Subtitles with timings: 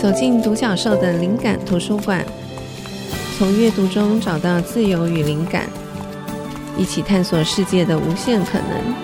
[0.00, 2.24] 走进独角兽的灵感图书馆，
[3.36, 5.68] 从阅读中找到自由与灵感，
[6.76, 8.94] 一起探索世界的无限可能。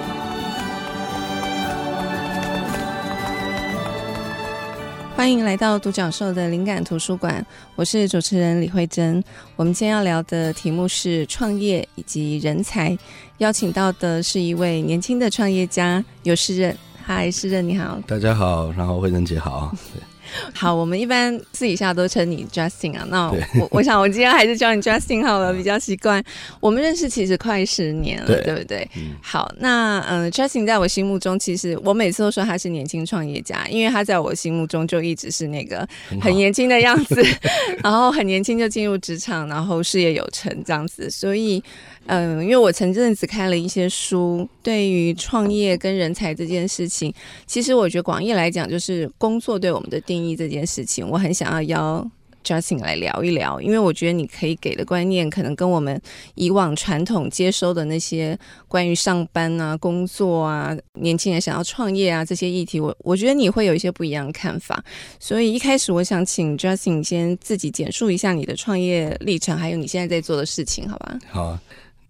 [5.17, 9.21] 欢迎来到独角兽的灵感图书馆，我是主持人李慧珍。
[9.57, 12.97] 我们今天要聊的题目是创业以及人才，
[13.39, 16.77] 邀请到的是一位年轻的创业家游士任。
[17.03, 17.99] 嗨，士任你好。
[18.07, 19.75] 大家好，然后慧珍姐好。
[20.55, 23.07] 好，我们一般私底下都称你 Justin 啊。
[23.09, 26.23] 那我我想我今天还是叫你 Justin 好了，比较习惯。
[26.61, 28.89] 我们认识其实快十年了，对，对不对？
[28.97, 35.87] 嗯、好，那嗯、呃、Justin 在我心目中，其实我每次都说他是年轻创业家，因为他在我心目中就一直是那个
[36.21, 37.23] 很年轻的样子，
[37.83, 41.63] 然后很年轻就进入职场，然后事业有成这样子，所以。
[42.07, 47.13] 嗯，因为我前阵子开了一些书，对于创业跟人才这件事情，
[47.47, 52.11] 其实我觉得广义来讲，就是工作对我们的定义这件事情，我很想要邀
[52.45, 55.99] Justin 来聊一聊，因为我觉得你可以给的观念，可能跟我们
[56.35, 58.39] 以往传统接收的那些
[58.69, 64.85] 关于上班啊、工作啊、年轻人想要创业啊这些议题，我我觉得你会有一些不一样的看法。
[65.19, 71.19] 所以一开始我想请 Justin 先自己简述一下你的创业历程，还有你现在在做的事情，好吧？
[71.31, 71.59] 好。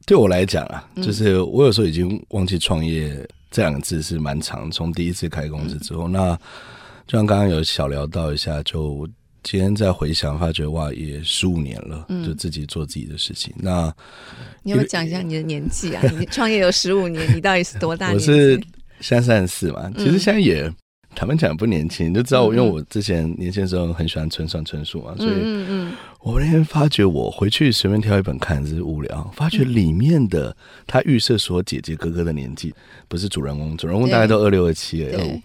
[0.07, 4.71] 对我来讲啊，就是我有时候已经忘记“创业”这两个字是蛮长。
[4.71, 6.37] 从第一次开公司之后，那
[7.07, 9.09] 就像刚刚有小聊到一下，就
[9.43, 13.55] 今天在回想，发觉哇，也十五年了，就自己做自己的事情。
[13.57, 13.93] 那
[14.63, 16.03] 你要讲一下你的年纪啊？
[16.19, 18.13] 你创业有十五年，你到底是多大？
[18.15, 18.61] 我是
[19.01, 20.71] 现在三十四嘛，其实现在也。
[21.17, 25.31] 他们讲不年轻，你就知道我，因为我之前年轻的时候很喜欢村上春树嘛，所以，
[26.25, 32.75] 我那天发觉我回去随便挑一本看，是无聊，发觉里面的他预设说姐姐哥哥的年纪，
[33.09, 35.39] 不是主人公，主人公大概都二六二七二五，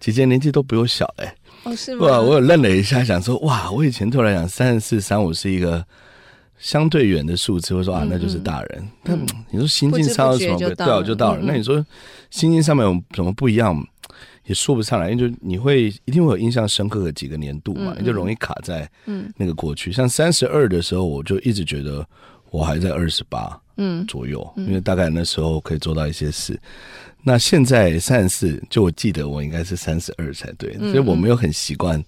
[0.00, 2.08] 姐姐年纪都比我小哎，哦是吗？
[2.08, 5.86] 哇，我有愣了一下，想说哇，我以前突然讲三十四三五是一个
[6.58, 9.16] 相对远的数字，我说啊那就是大人，但
[9.52, 10.74] 你说心境上有什么不？
[10.74, 11.40] 对啊，就到了。
[11.44, 11.86] 那你说
[12.30, 13.80] 心境上面有什么不一样？
[14.46, 18.88] 也说不上来，因为就你会一定会有印象深刻的几个年度嘛，你、就容易卡在
[19.36, 19.90] 那个过去。
[19.90, 22.06] 嗯、像三十二的时候，我就一直觉得
[22.50, 26.58] 我还在二十八嗯左右，嗯、因为大概那时候可以做到一些事。
[27.22, 32.00] 那现在三十四，就我记得我应该是三十二才对，所以我没有很习惯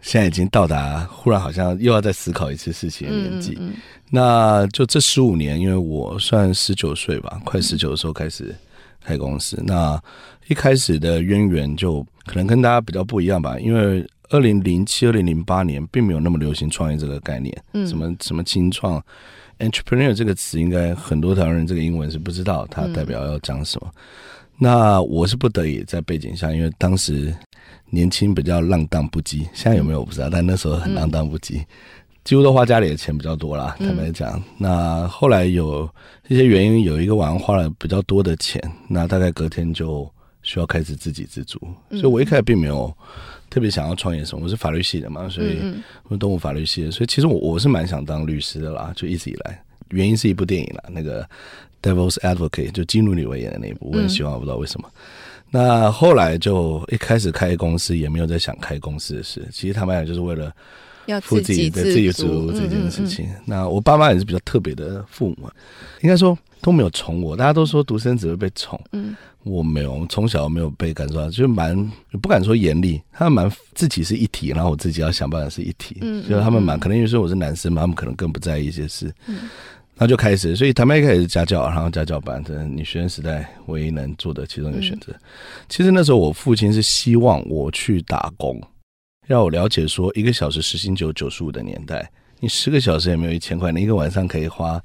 [0.00, 3.56] 现在已经到达，忽然好像又要再思考一次事情的年纪。
[3.60, 3.74] 嗯嗯、
[4.10, 8.52] 那就这十五年，因为我算十九岁吧，快十九的时候开始
[9.06, 9.98] 开公司，那。
[10.48, 19.04] 一开始的渊源就可能跟大家比较不一样吧，因为二零零七、二零零八年并没有那么流行创业这个概念，嗯，什么什么新创
[19.58, 23.90] ，entrepreneur 这个词，应该很多台湾人这个英文是不知道它代表要讲什么。
[23.92, 24.00] 嗯、
[24.58, 27.34] 那我是不得已在背景下，因为当时
[27.90, 31.58] 年轻比较浪荡不羁，现在有没有我不知道，但那时候很浪荡不羁。
[31.58, 31.66] 嗯
[32.26, 34.32] 几乎都花家里的钱比较多啦，坦白讲。
[34.32, 35.88] 嗯、那后来有
[36.26, 40.10] 一些原因，有一个晚上花了比较多的钱，那大概隔天就
[40.42, 41.56] 需要开始自给自足。
[41.90, 42.92] 嗯、所以我一开始并没有
[43.48, 45.60] 特别想要创业什么，我是法律系的嘛，所以
[46.08, 49.62] 我是动物法律系的，所以其实我我是蛮想当律师的啦，就一直以来。
[49.90, 51.22] 原因是一部电影啦，那个
[51.80, 54.90] 《Devil's Advocate》就基努李维演的那一部，我很喜欢，我不知道为什么。
[54.92, 55.00] 嗯、
[55.52, 60.52] 那后来就一开始开公司，也没有在想开公司的事，其实坦白讲就是为了。
[61.06, 65.48] 要自己的自己足这件事情，那我爸妈也是比较特别的父母，
[66.02, 67.36] 应该说都没有宠我。
[67.36, 71.76] 大家都说独生子会被宠，嗯，我没有，从小没有被感受到，就蛮
[72.20, 79.48] 不敢说严厉，他们蛮自己是一体，然后我自己要想办法是一体，嗯，就他们蛮可能因为说我是男生嘛，他们可能更不在意一些事，嗯，
[79.94, 85.14] 然后就开始，所以他们一开始是家教，然后家教班，这你学生时代唯一能做的其中一个选择。
[85.68, 88.60] 其实那时候我父亲是希望我去打工。
[89.26, 92.08] 让我了解说，一个小时时薪只有九十五的年代，
[92.40, 94.80] 你十个小时也没有一千块，你一个晚上可以花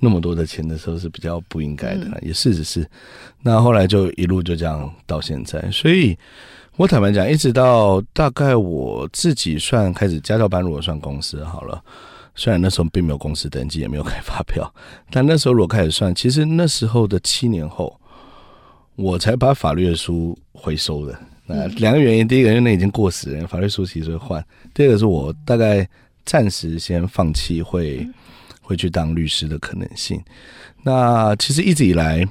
[0.00, 2.04] 那么多的钱的时候是比较不应该的。
[2.06, 2.90] 嗯、也是是是，
[3.40, 5.70] 那后来就一路就这样到现在。
[5.70, 6.18] 所以
[6.76, 11.80] 我坦白讲，一直到大概我自己算开始家教班，如果算公司好了，
[12.34, 14.68] 虽然那时候并没有公司登记，也没有开发票，
[15.08, 17.96] 但那时候如果开始算，其实那时候的七年后，
[18.96, 21.16] 我才把法律的书回收的。
[21.46, 24.42] 那两个原因，第一个因为那已经过时了，法律书其实会换；
[24.72, 25.86] 第二个是我大概
[26.24, 28.08] 暂时先放弃会
[28.62, 30.18] 会去当律师的可能性。
[30.82, 32.26] 那其实一直以来，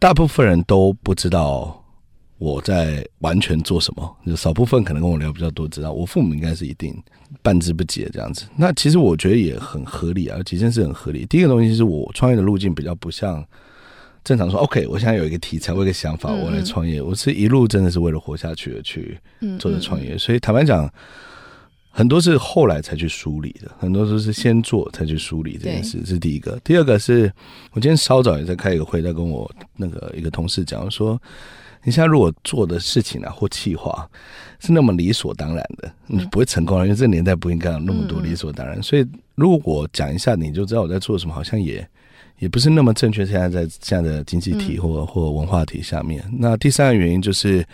[0.00, 1.80] 大部分人都不知道
[2.38, 7.00] 我在完全做什么，就少部分可能跟我聊比较多，知道我父母应该是一定
[7.42, 8.46] 半知不解这样子。
[8.56, 11.24] 那其实我觉得也很合理啊，有几件事很合理。
[11.26, 13.46] 第一个东西是我创业的路径比较不像。
[14.22, 17.00] 正常说，OK，我现在有一个题材，我有一个想法，我来创业。
[17.00, 19.18] 我是一路真的是为了活下去而去
[19.58, 20.14] 做的创业。
[20.14, 20.92] 嗯嗯，所以坦白讲，
[21.90, 26.60] 很多是后来才去梳理的，很多都是先做才去梳理这件事，这是第一个。
[26.62, 27.32] 第二个是
[27.72, 31.20] 我今天稍早也在开一个会，在跟我那个一个同事讲说，
[31.82, 34.08] 你现在如果做的事情啊或计划
[34.60, 38.80] 是那么理所当然的，你不会成功了，因为这个年代不应该有那么多理所当然。
[38.82, 41.88] 所以如果我讲一下，你就知道我在做什么，好像也
[42.40, 43.24] 也不是那么正确。
[43.24, 47.64] 现在在这样的经济体或或文化体下面，那第三个原因就是。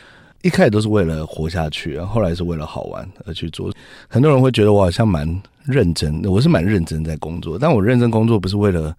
[0.42, 3.72] 一开始都是为了活下去，然后后来是为了好玩而去做。
[4.06, 5.26] 很多人会觉得我好像蛮
[5.64, 8.94] 认真的，我是蛮认真在工作，但我认真工作不是为了，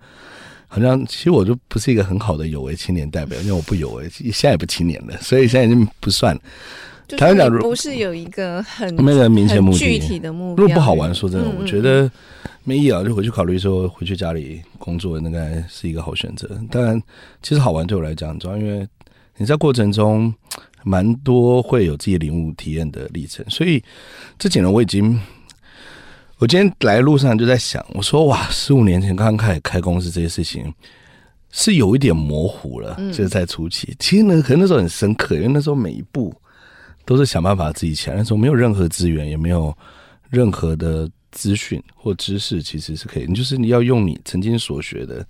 [0.67, 6.37] 好像其实我就不是一个很好的有为青年代表，因为我不有为，现在也不青年了，所以现在已经不算。
[7.15, 10.63] 台湾讲不是有一个很没有明确目的、具体的目标。
[10.63, 12.11] 如果不好玩，说真的，我觉得
[12.63, 16.49] 没意义啊，就回去考虑说回去家里工作，应该是一个好选择。
[16.69, 17.01] 当然，
[17.41, 18.87] 其实好玩对我来讲，主要因为
[19.37, 20.33] 你在过程中。
[20.83, 23.83] 蛮多会有自己领悟体验的历程，所以
[24.39, 25.19] 这几年我已经，
[26.37, 30.73] 我今天来路上就在想，我说哇，十五年前刚刚开始开公司这些事情
[31.51, 33.93] 是有一点模糊了，就是在初期。
[33.99, 36.33] 其实呢，可能那时候很深刻，因为那时候每一步
[37.07, 39.75] 都是想办法自己起来，那时候没有任何资源，也没有
[40.29, 45.25] 任何的资讯或知识，其实是可以，你就是你要用你曾经所学的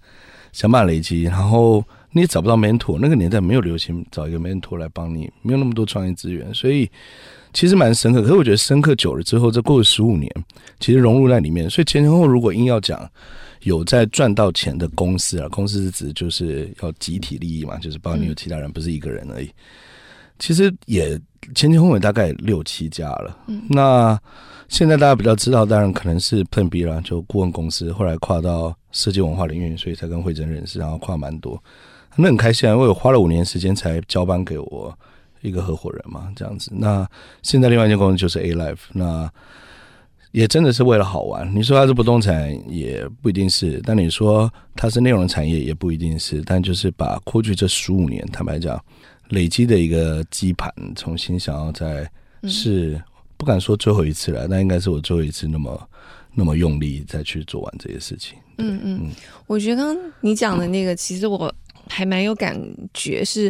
[0.52, 1.82] 想办法累积，然后。
[2.10, 6.90] 你也找不到 mentor，那个年代没有流行找一个 mentor 来帮你，没有那么多创业资源，所以
[7.54, 8.22] 其实蛮深刻。
[8.22, 10.32] 可是我觉得深刻久了之后，这过了十五年，
[10.80, 11.70] 其实融入在里面。
[11.70, 13.08] 所以前前后后如果硬要讲
[13.64, 19.52] 有在赚到钱的公司啊，公司是指就是要集体利益嘛，就是包括你有其他人，不是一个人而已。
[20.40, 21.20] 其实也
[21.56, 23.38] 前前后后大概六七家了。
[23.70, 24.20] 那
[24.68, 31.62] 现在大家比较知道，当然可能是 Plan B 啦，就顾问公司，后来跨到设计文化领域，所以才跟慧珍认识，然后跨蛮多。
[32.18, 34.94] 那很开心啊，因为我花了五年时间才交班给我
[35.42, 36.72] 一个合伙人嘛，这样子。
[36.74, 37.08] 那
[37.44, 39.32] 现在另外一间公司就是 A Life，那
[40.32, 41.50] 也真的是为了好玩。
[41.56, 46.42] 你说它是不动产也不一定是，但你说它是内容产业也不一定是。
[46.42, 48.84] 但就是把过去这十五年，坦白讲，
[49.30, 52.10] 累积的一个基盘，重新想要再
[52.44, 53.02] 是
[53.38, 55.90] 不敢说最后一次了，那应该是我最后一次那么
[56.34, 58.38] 那么用力再去做完这些事情。
[58.58, 59.12] 嗯嗯，
[59.46, 61.54] 我觉得刚刚你讲的那个，其实我。
[61.90, 62.62] 还蛮有感
[62.94, 63.50] 觉，是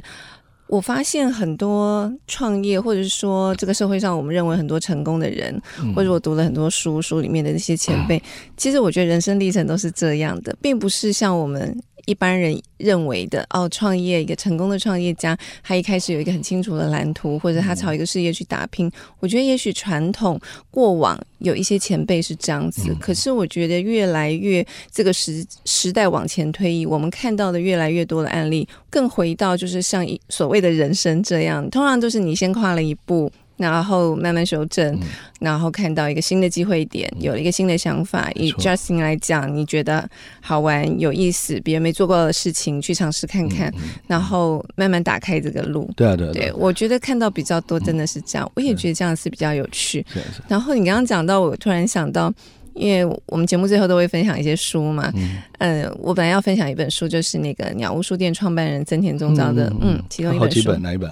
[0.68, 5.60] 我发现很多创业，或者是说这个社会上我们认为很多成功的人，
[5.96, 8.22] 或者我读了很多书，书里面的那些前辈，
[8.56, 11.76] 其实我觉得人生历程都是这样的，并不是像我们。
[12.08, 18.90] 一般人认为的哦，创业一个成功的创业家，他一开始有一个很清楚的蓝图，或者他朝一个事业去打拼。
[19.20, 20.40] 我觉得也许传统
[20.72, 33.30] 过往有一些前辈是这样子，可是我觉得越来越这个时时代往前推移，我们看到的越来越多的案例，更回到就是像所谓的人生这样，通常都是你先跨了一步。
[33.58, 35.00] 然后慢慢修正，嗯、
[35.40, 38.32] 然后看到一个新的机会点，嗯、有了一个新的想法。
[38.36, 40.08] 以 Justin 来讲，你觉得
[40.40, 43.74] 好玩、有意思，别人没做过的事情，去尝试看看，
[44.08, 45.90] 然后慢慢打开这个路。
[45.96, 48.48] 对啊，对啊，对，我觉得看到比较多，真的是这样。
[48.48, 50.06] 嗯、我也觉得这样是比较有趣。
[50.48, 52.32] 然后你刚刚讲到，我突然想到，
[52.76, 55.12] 因为我们节目最后都会分享一些书嘛。
[55.16, 55.38] 嗯。
[55.58, 60.60] 呃，我本来要分享一本书，就是那个鸟屋书店创办人曾田宗昭的，嗯，嗯，其中一本书。
[60.60, 61.12] 好几本，哪一本？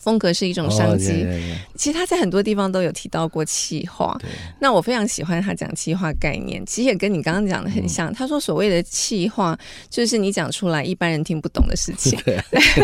[0.00, 1.10] 风格是一种商机。
[1.10, 1.56] Oh, yeah, yeah, yeah.
[1.76, 4.18] 其实他在很多地方都有提到过气化。
[4.58, 8.10] 那我非常喜欢他讲气化概念，其实也跟你刚刚讲的很像。
[8.10, 9.56] 嗯、他说所谓的气化，
[9.88, 12.18] 就是你讲出来一般人听不懂的事情。
[12.24, 12.40] 对。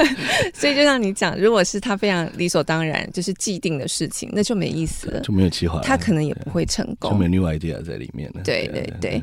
[0.54, 8.42] 所以就像你讲，如果是他非常理所当然，就是既定的事情，那就没意思了，就没有企划，他可能也不会成功，就没有 new idea 在里面了。
[8.44, 9.22] 对对对。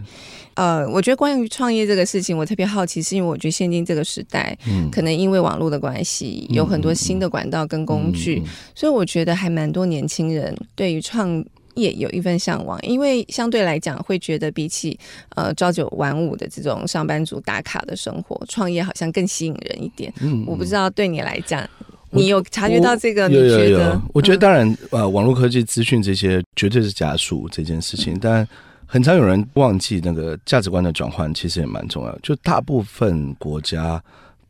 [0.56, 8.42] 呃，我觉得关于创业这个事情，我特别好奇，是因为我觉得现今这个时代，嗯，可能因为网络的关系，有很多新的管道跟工具，
[8.76, 11.44] 所以我觉得还蛮多年轻人对于创
[11.76, 14.98] 业有一份向往，因为相对来讲会觉得比起
[15.36, 20.14] 呃朝九晚五的这种上班族打卡的生活，创业好像更吸引人一点。
[20.22, 21.68] 嗯，我不知道对你来讲，
[22.12, 23.28] 你有察觉到这个？
[23.28, 23.70] 你觉得？
[23.70, 28.48] 有有有，我觉得当然，呃，网络科技资讯这些绝对是加速这件事情，但。
[28.86, 32.16] 很常有人忘记那个价值观的转换，其实也蛮重要。
[32.22, 34.00] 就大部分国家，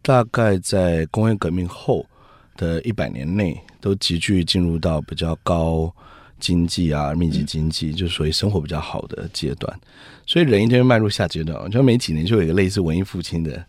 [0.01, 2.05] 大概在工业革命后
[2.55, 5.93] 的一百年内，都急剧进入到比较高
[6.39, 9.79] 经济啊、密集经济，就属于生活比较好的阶段。
[10.25, 13.63] 所以人一定会迈入下阶段，就每几年就有一个类似文艺复兴的。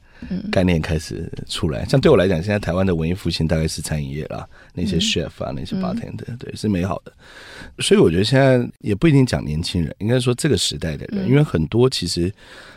[0.50, 7.12] 概念开始出来，像对我来讲，现在台湾的文艺复兴大概是餐饮业啦，那些 chef 啊，那些 bartender，对，是美好的。
[7.80, 12.32] 所以我觉得现在也不一定讲年轻人，应该说这个时代的人，因为很多其实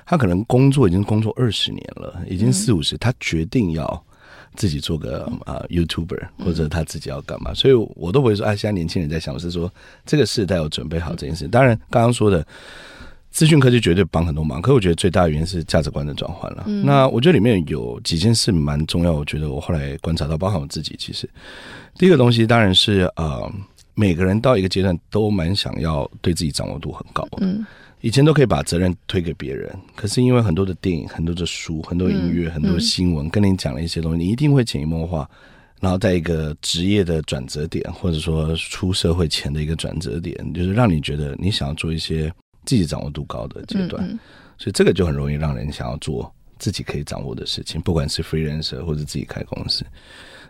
[0.06, 4.06] 他可能工作已经工作二十年了，已经四五十，他决定要
[4.58, 9.72] 自己做个啊、呃、YouTuber，或者他自己要干嘛，所以我都不会说啊，现在年轻人在想，我是说
[10.06, 11.48] 这个世代有准备好这件事。
[11.48, 12.46] 当然，刚刚说的
[13.30, 16.66] 资讯科技绝对帮很多忙，可我觉得最大的原因是价值观的转换了。
[16.84, 21.30] 那我觉得里面有几件事蛮重要，我觉得我后来观察到，包含我自己，其实。
[21.98, 23.52] 第一个东西当然是呃，
[23.98, 27.28] 每个人到一个阶段都蛮想要对自己掌握度很高。
[27.42, 27.66] 嗯。
[28.02, 35.28] 以前都可以把责任推给别人，可是因为很多的电影、很多的书、很多音乐、很多新闻跟你讲了一些东西，你一定会潜移默化，
[35.82, 42.32] 然后在一个职业的转折点，或者说出社会前的一个转折点，就是让你觉得你想要做一些
[42.66, 44.08] 自己掌握度高的阶段，
[44.60, 49.84] 所以这个就很容易让人想要做自己可以掌握的事情，不管是 freelancer 或者自己开公司。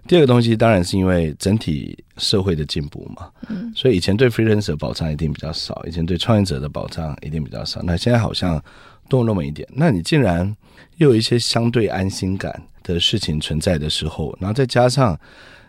[0.06, 8.64] 第二个东西当然是因为整体社会的进步嘛，嗯，所以以前对 freelancer 保障一定比较少，以前对创业者的保障一定比较少，那现在好像
[9.10, 9.68] 多那么一点。
[9.74, 10.56] 那你竟然
[10.98, 15.20] 又有一些相对安心感的事情存在的时候，然后再加上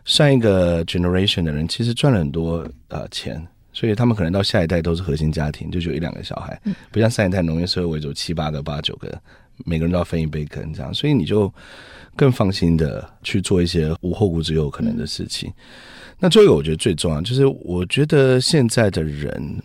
[0.05, 6.61] 上一个 generation 的人其实赚了很多呃钱，所以他们可能到下一代都是核心家庭，就只有一两个小孩，
[6.93, 9.21] 不像上一代农业社会为主七八个八九个，
[9.65, 11.53] 每个人都要分一杯羹这样，所以你就。
[12.19, 15.53] 更放心的去做一些无后顾之忧可能的事情。
[16.19, 19.63] 那最后一个我觉得最重要，就是我觉得现在的人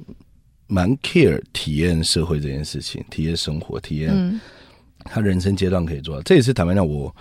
[0.67, 4.39] 蛮 care 体验社会这件事情，体验生活，体验
[5.03, 6.21] 他人生阶段可以做到。
[6.21, 7.13] 这也是坦白讲，我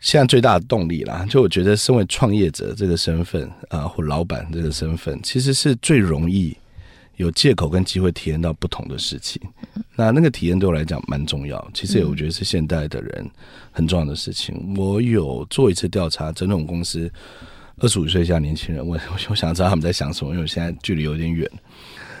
[0.00, 1.24] 现在最大的动力啦。
[1.30, 6.56] 就我觉得，身为创业者这个身份啊，或老板这个身份，其实是最容易。
[7.20, 9.40] 有借口跟机会体验到不同的事情，
[9.94, 11.62] 那那个体验对我来讲蛮重要。
[11.74, 13.30] 其实也我觉得是现代的人
[13.70, 14.74] 很重要的事情。
[14.74, 17.12] 我有做一次调查，整种公司
[17.76, 18.98] 二十五岁以下年轻人，我
[19.28, 21.46] 我想知道他们在想什么，因为我现在距离有点远。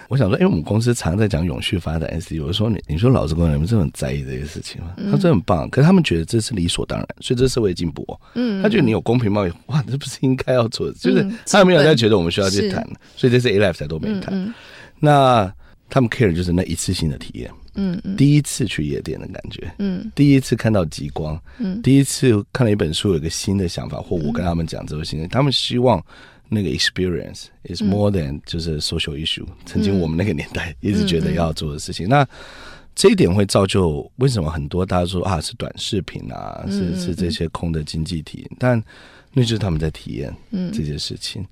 [0.08, 4.92] 我想说，因为我们公司常在讲永续发展 SD，我就说你你说老实说，你们是很在意这些事情吗？
[5.10, 8.04] 他说很棒，可是他们觉得这是理所当然，所以这是社会进步。
[8.34, 12.84] 嗯，他觉得你有公平贸易， 哇，这不是应该要做的，就是他没有在觉得我们需要去谈，
[13.16, 14.52] 所以这次 A-Life 才都没谈。
[15.00, 15.52] 那
[15.88, 26.00] 他们 care 就是那一次性的体验，嗯，嗯，第一次去夜店的感觉，嗯，第一次看到极光，嗯，第一次看了一本书，有一个新的想法，或我跟他们讲这个新的，他们希望
[26.48, 29.56] 那个 experience is more than 就是 social issue，嗯。
[29.66, 32.28] 曾经我们那个年代一直觉得要做的事情，嗯嗯，那
[32.94, 38.80] 这一点会造就为什么很多大家说啊是短视频啊，是是这些空的经济体，但
[39.32, 40.32] 那就是他们在体验
[40.72, 41.44] 这些事情。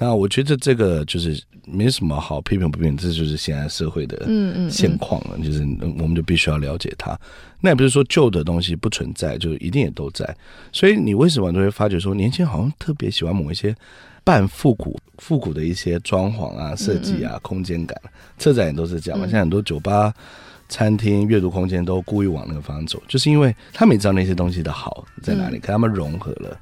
[0.00, 4.26] 那我觉得这个就是没什么好批评不批评，这就是现在社会的
[4.70, 5.36] 现况了。
[5.36, 5.60] 嗯嗯嗯，就是
[6.02, 7.14] 我们就必须要了解它。
[7.60, 10.34] 那也不是说旧的东西不存在，就一定也都在。
[10.72, 13.76] 所以你为什么都会发觉说，年轻人好像特别喜欢某一些
[14.24, 18.00] 半复古、复古的一些装潢啊、设计啊、空间感？
[18.38, 19.26] 车展也都是这样嘛。
[19.26, 20.14] 现在很多酒吧、
[20.70, 26.58] 餐厅、阅读空间都故意往那个方向走，就是因为他们也知道那些东西的好在哪里，可他们融合了。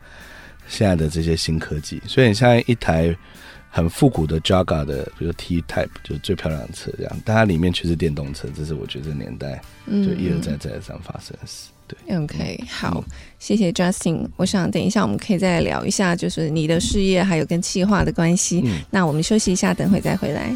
[0.68, 3.14] 现在的这些新科技，所以你像一台
[3.70, 11.68] 很复古的 Jaguar 的，比如 T Type，就是最漂亮的车，这样，但它里面却是电动车，这是我觉得这年代就一而再再而三发生的事。
[11.86, 13.02] 对，OK，好，
[13.38, 14.26] 谢谢 Justin。
[14.36, 18.62] 我想等一下我们可以再聊一下，就是你的事业还有跟企划的关系。
[18.66, 18.80] 嗯。
[18.90, 20.54] 那我们休息一下，等会再回来。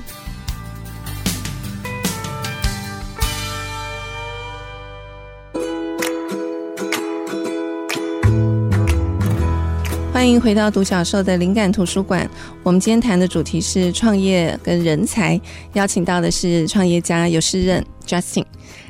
[10.22, 12.30] 欢迎回到独角兽的灵感图书馆。
[12.62, 15.38] 我们今天谈的主题是创业跟人才，
[15.72, 18.44] 邀请到的是创业家有诗任 Justin。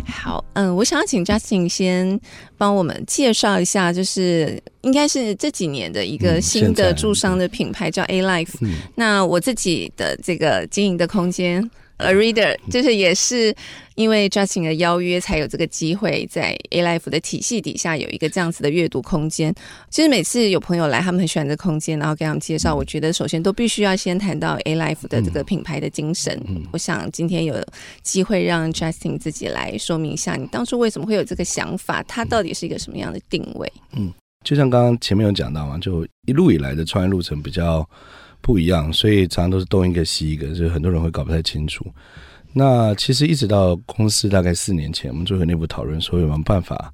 [0.06, 2.20] 好，嗯，我想要请 Justin 先
[2.58, 8.52] 帮我们介绍一下，就是应该是这几年的一个新的驻商的品牌叫 A-Life。
[8.60, 8.74] 嗯。
[8.94, 11.70] 那我自己的这个经营的空间。
[12.02, 13.54] A reader 就是也是
[13.94, 19.54] 因为 Justin 的邀约，才有这个机会在 A-Life 的体系底下有一个这样子的阅读空间。
[19.90, 26.40] 其实每次有朋友来，他们很喜欢这空间，然后给他们介绍，我觉得首先都必须要先谈到 A-Life 的这个品牌的精神。
[26.72, 27.54] 我想今天有
[28.02, 32.02] 机会让 Justin 自己来说明一下，你当初为什么会有这个想法？
[32.04, 33.72] 它到底是一个什么样的定位？
[33.92, 37.88] 嗯，就像刚刚前面有讲到嘛，就一路以来的创业路程比较。
[38.42, 41.86] 不一样，所以常常都是东一个西一个，所以很多人会搞不太清楚。
[42.52, 46.92] 那其实一直到公司大概四年前，我们就和内部讨论，说有没有办法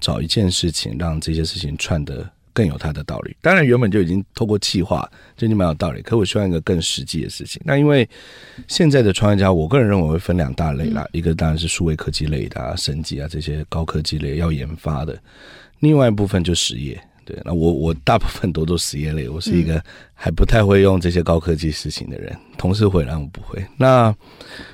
[0.00, 3.36] 找一件事情让这些事情串的更有它的道理。
[3.40, 7.62] 当然原本就已经透过企划就已经蛮有道理，可我希望一个更实际的事情。
[7.64, 8.08] 那因为
[8.66, 15.16] 现在的创业家，我个人认为会分两大类啦，一个当然是数位科技类的啊、生技啊这些高科技类要研发的，
[15.80, 17.00] 另外一部分就实业。
[17.26, 19.82] 对，那我我大部分都做实业类，我是一个
[20.14, 23.62] 还不太会用这些高科技事情的人，同事会，让我不会。
[23.76, 24.14] 那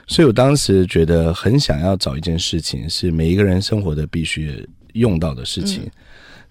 [0.07, 5.91] 所以我当时觉得很想要找一件事情，是每一个人生活的必须用到的事情，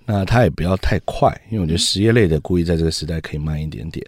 [0.05, 4.03] 那它也不要太快，因为我觉得实业类的故意在这个时代可以慢一点点。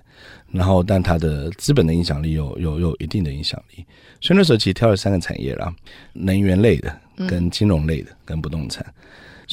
[0.52, 3.84] 然后，但它的资本的影响力有有有一定的影响力。
[4.22, 5.74] 所以那时候其实挑了三个产业啦：
[6.14, 6.96] 能源类的、
[7.28, 8.86] 跟金融类的、跟不动产。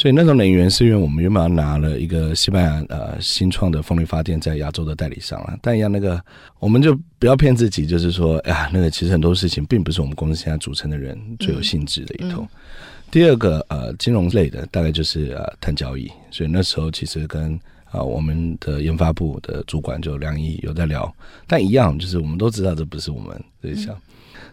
[0.00, 6.18] 所以那种能源是因为我们原本要拿了一个西班牙呃新创的风力发电在亚洲的代理商了，但一样那个
[6.58, 12.48] 我们就不要骗自己，就是说哎呀，那个其实很多事情并不是我们公司现在组成的人最有兴致的一头。
[13.10, 17.52] 第二个呃金融类的大概就是呃碳交易，所以那时候其实跟
[17.84, 21.14] 啊、呃、我们的研发部的主管就梁毅有在聊，
[21.46, 23.94] 但一样就是我们都知道这不是我们对象，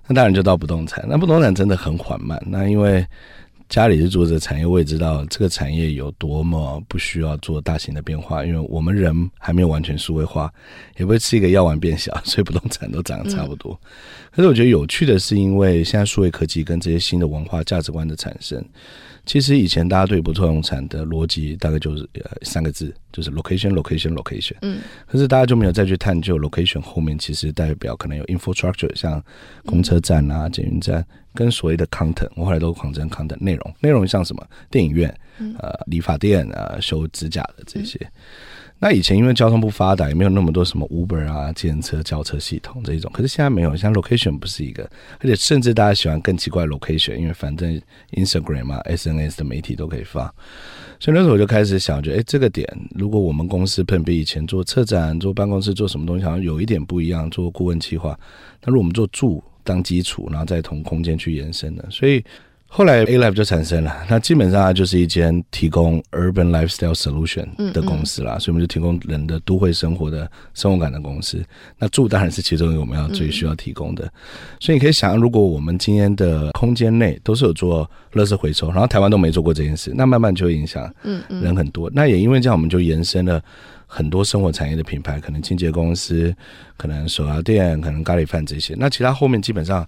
[0.08, 3.08] 那当然就到不动产，那不动产真的很缓慢，那因为。
[3.70, 10.52] 家里是做这个产业，我也知道这个产业有多么不需要做大型的变化，因为我们人还没有完全数位化，
[10.98, 13.78] 也不会吃一个药丸变小， 所以不动产都长得差不多。
[13.84, 13.88] 嗯、
[14.32, 18.64] 可是我觉得有趣的是，因为现在数位科技跟这些新的文化价值观的产生。
[19.28, 24.56] 其实以前大家对不动产的逻辑大概就是呃三个字，就是 location location location。
[24.62, 24.80] 嗯。
[25.06, 29.24] 可是大家就没有再去探究 location 后面其实代表可能有 infrastructure，像
[29.66, 31.06] 公车站啊、捷运站，
[31.36, 35.14] 跟所谓的 content，我后来都狂增 content 内容，内容像什么电影院、
[35.60, 38.00] 呃理发店啊、修指甲的这些。
[38.80, 43.12] 那以前因为交通不发达，也没有那么多什么 Uber 啊、计程车叫车系统这一种。
[43.12, 44.84] 可是现在没有，像 location 不是一个，
[45.20, 47.82] 而且甚至大家喜欢更奇怪 location，因为反正
[48.12, 50.32] Instagram 啊、SNS 的媒体都可以发。
[51.00, 58.20] 所以那时候我就开始想，觉得哎，这个点如果我们公司碰比以前做策展、做办公室、做什么东西好像有一点不一样，做顾问计划，
[58.64, 62.24] 那如果我们做住当基础，然后再从空间去延伸的，所以。
[62.70, 71.44] 后来 Alife 就产生了，那基本上它就是一间提供 urban lifestyle solution 的公司啦，嗯嗯，所以我们就提供人的都会生活的生活感的公司。
[71.80, 74.12] 那住当然是其中一个我们要最需要提供的，嗯、
[74.60, 81.90] 所以你可以想象，如果我们今天的空间内都是有做垃圾回收，然后台湾都没做过这件事，那慢慢就会影响嗯人很多。
[81.94, 83.42] 那也因为这样，我们就延伸了
[83.88, 86.36] 很多生活产业的品牌，可能清洁公司，
[86.76, 88.76] 可能手摇店，可能咖喱饭这些。
[88.78, 89.88] 那其他后面基本上。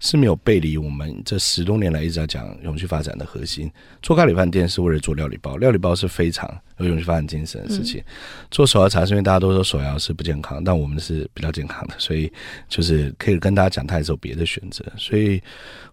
[0.00, 3.70] 是没有背离我们这十多年来一直在讲永续发展的核心。
[4.00, 8.00] 做咖喱饭店是为了做料理包，料理包是非常有永续发展精神的事情。
[8.00, 8.04] 嗯、
[8.50, 12.32] 做手摇茶是因为大家都说手摇是不健康，但我们是比较健康的，所以
[12.68, 14.84] 就是可以跟大家讲，它也是有别的选择。
[14.96, 15.42] 所以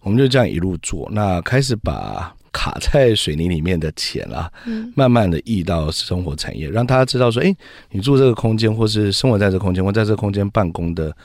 [0.02, 4.52] 我们就这样一路做，那开始把卡在水泥里面的钱啦，
[4.94, 7.54] 慢慢的溢到生活产业，让大家知道说，哎，
[7.90, 11.16] 你住这个空间，或是生活在这个空间，或在这个空间办公的。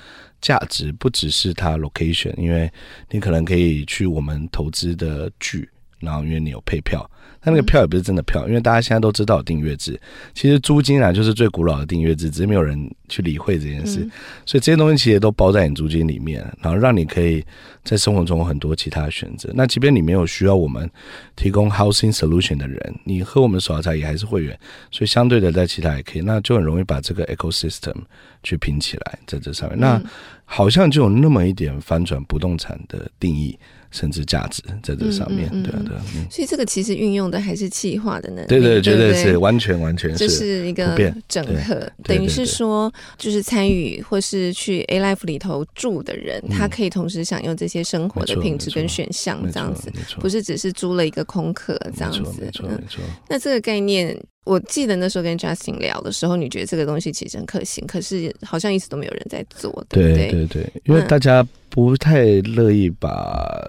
[0.40, 2.70] 价值不只是它 location，因为
[3.10, 7.08] 你可能可以去我们投资的剧，然后因为你有配票，
[7.42, 9.98] 但那个票也不是真的票，因为大家现在都知道订阅制，
[10.34, 14.06] 其实租金啊就是最古老的订阅制，只是没有人去理会这件事，
[14.44, 17.42] 所以这些东西其实都包在你租金里面，然后让你可以
[17.82, 19.50] 在生活中有很多其他的选择。
[19.54, 20.88] 那即便你没有需要我们
[21.34, 24.58] 提供 housing solution 的人，你喝我们手摇茶也还是会员，
[24.90, 27.94] 所以相对的在其他也可以，那就很容易把这个 ecosystem
[28.42, 30.02] 去拼起来在这上面，那
[30.44, 33.58] 好像就有那么一点翻转不动产的定义。
[33.90, 39.12] 甚至价值在这上面，嗯嗯嗯、对对、嗯，所以这个其实运用的还是企划的能力，对对，绝对？
[39.14, 40.96] 是完全完全是，就是一个
[41.28, 53.02] 整合，等于是说，就是参与或是去 Alife 里头住的人，他可以同时享用这些生活的品质跟选项，这样子，不是只是租了一个空壳这样子，没错没错。
[53.28, 60.30] 那这个概念，我记得那时候跟 Justin 聊的时候，你觉得这个东西其实很可行，可是好像一直都没有人在做，对对？
[60.30, 63.68] 对对，因为大家不太乐意把。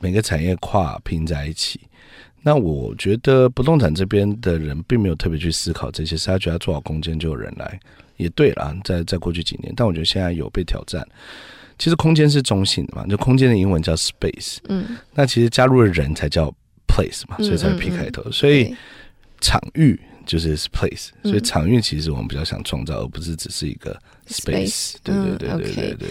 [0.00, 1.78] 每个产业跨拼在一起，
[2.42, 7.78] 那我觉得不动产这边的人并没有特别去思考这些，是他觉得做好空间就有人来，
[8.16, 11.06] 也对啦，在在过去几年，但我觉得现在有被挑战。
[11.78, 16.54] 其实空间是中性的嘛，就空间的英文叫 space，嗯，那其实加入了人才叫
[16.86, 18.76] place 嘛，所以才会 P 开头，嗯嗯嗯，所以
[19.40, 26.08] 场域就是 place，所以场域其实我们比较想创造，而不是只是一个 space，对对对对对对对。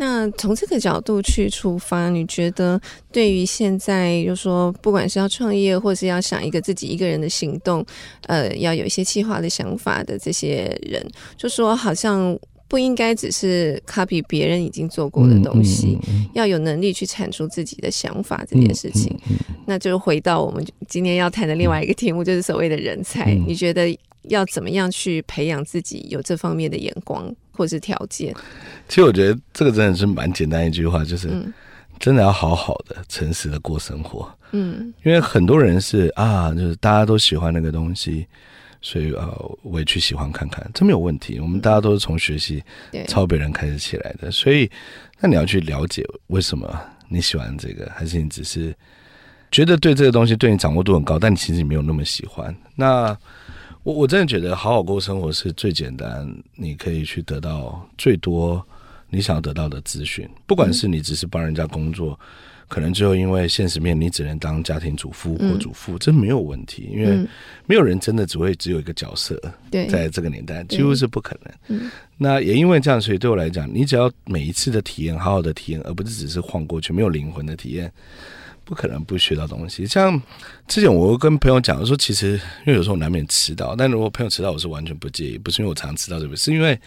[0.00, 2.80] 那从这个角度去出发，你觉得
[3.10, 7.84] 对于现在，就说不管是要创业，或是要想一个自己一个人的行动，
[8.28, 11.04] 呃，要有一些计划的想法的这些人，
[11.36, 15.98] 就说好像不应该只是 copy 别人已经做过的东西，
[16.32, 19.18] 要有能力去产出自己的想法这件事情。
[19.66, 23.34] 那就回到我们今天要谈的另外一个题目，就是所谓的人才。
[23.34, 27.34] 你觉得要怎么样去培养自己有这方面的眼光？
[27.50, 28.32] 或是条件，
[28.88, 31.28] 其实我觉得这个真的是蛮简单一句话，就是
[31.98, 34.32] 真的要好好的、诚实的过生活。
[34.52, 38.24] 嗯，因为很多人是啊，就是大家都喜欢那个东西，
[38.80, 41.40] 所以呃，我也去喜欢看看，这没有问题。
[41.40, 42.62] 我们大家都是从学习
[43.08, 44.70] 抄别人开始起来的，所以
[45.18, 48.72] 那你要去了解为什么你喜欢这个，还是你只是
[49.50, 52.54] 觉得对这个东西对你掌握度很高，但你其实你没有那么喜欢。
[52.76, 53.18] 那
[53.88, 58.62] 我我真的觉得好好过生活是最简单，你可以去得到最多
[59.08, 62.18] 你想要得到的资讯，不管是你只是帮人家工作。
[62.68, 67.26] 可能最后因为现实面，你只能当家庭主妇或主妇，这、嗯、没有问题，因为
[67.64, 69.40] 没有人真的只会只有一个角色。
[69.70, 71.54] 对，在这个年代几乎是不可能。
[71.68, 77.90] 嗯，那也因为这样，所以对我来讲，你只要每一次的体验，好好的体验，而不是只是晃过去，没有灵魂的体验，
[78.68, 79.86] 不可能不学到东西。
[79.86, 80.20] 像
[80.66, 82.32] 之前我跟朋友讲说，其实
[82.66, 86.36] 因为有时候我难免迟到，但如果朋友迟到，我是完全不介意，不是因为我常迟到，对不对？
[86.36, 86.78] 是因为。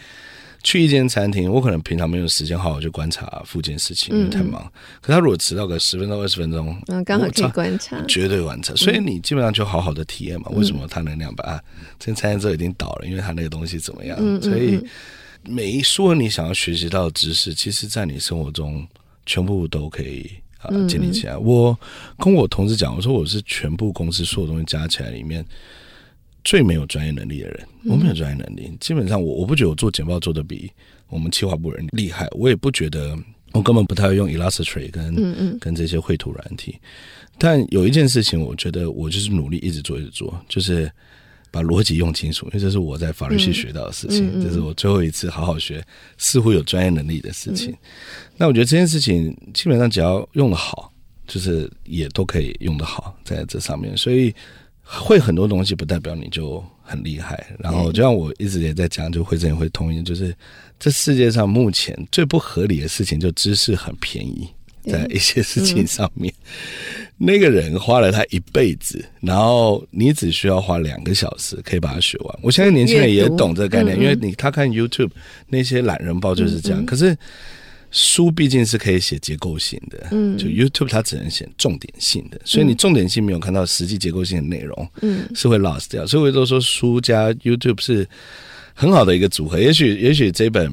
[0.64, 4.62] 去一间餐厅，我可能平常没有时间好好去观察附近事情，因为太忙。
[4.62, 8.76] 嗯、可他如果迟到个十分钟、二十分钟，嗯，刚好可以观察，绝对完成。
[8.76, 10.46] 所以你基本上就好好的体验嘛。
[10.52, 11.60] 嗯、为什么他能量把
[11.98, 13.06] 这间餐厅之后已经倒了？
[13.08, 14.16] 因为他那个东西怎么样？
[14.40, 14.80] 所以
[15.42, 18.86] 每一说你想要学习到的知识，其实在你生活中
[19.26, 20.30] 全部都可以
[20.62, 21.34] 啊建立起来。
[21.34, 21.80] 嗯、我
[22.18, 25.44] 跟我同事讲，我说我是全部公司所有东西加起来里面。
[26.44, 28.66] 最没有专业能力的人，我没有专业能力。
[28.68, 30.68] 嗯、基本上我，我我不觉得我做简报做的比
[31.08, 32.26] 我们企划部人厉害。
[32.32, 33.16] 我也不觉得
[33.52, 36.76] 我根本不太会用 Illustrator 跟嗯嗯跟这些绘图软体。
[37.38, 40.90] 但有一件事情，我觉得我就是努力一直做，一直做，就是
[41.52, 42.46] 把逻辑用清楚。
[42.46, 45.80] 因为这是我在法律系学到的事情，嗯嗯嗯、这是我最后一次好好学
[46.18, 47.70] 似乎有专业能力的事情。
[47.70, 47.78] 嗯、
[48.36, 50.92] 那我觉得这件事情基本上只要用得好，
[51.28, 53.96] 就是也都可以用得好在这上面。
[53.96, 54.34] 所以。
[54.84, 60.36] 会很多东西不代表你就很厉害，然后就像我一直也在讲，就会这也会通音，就是
[60.78, 64.48] 这世界上目前最不合理的事情，就知识很便宜，
[64.84, 72.38] 在一些事情上面，嗯、那个人花了他一辈子，然后你只需要花两个小时可以把它学完。
[72.42, 75.10] 我相信年轻人也懂这个概念，因为你他看 YouTube
[75.48, 77.16] 那些懒人包就是这样，可是。
[77.94, 86.06] 书毕竟是可以写结构性的，嗯，就 YouTube 它只能写重点性的，所以你重点性没有看到实际结构性的内容，嗯，是会 lost 掉。
[86.06, 88.08] 所以我都说书加 YouTube 是
[88.72, 89.60] 很好的一个组合。
[89.60, 90.72] 也许也许这本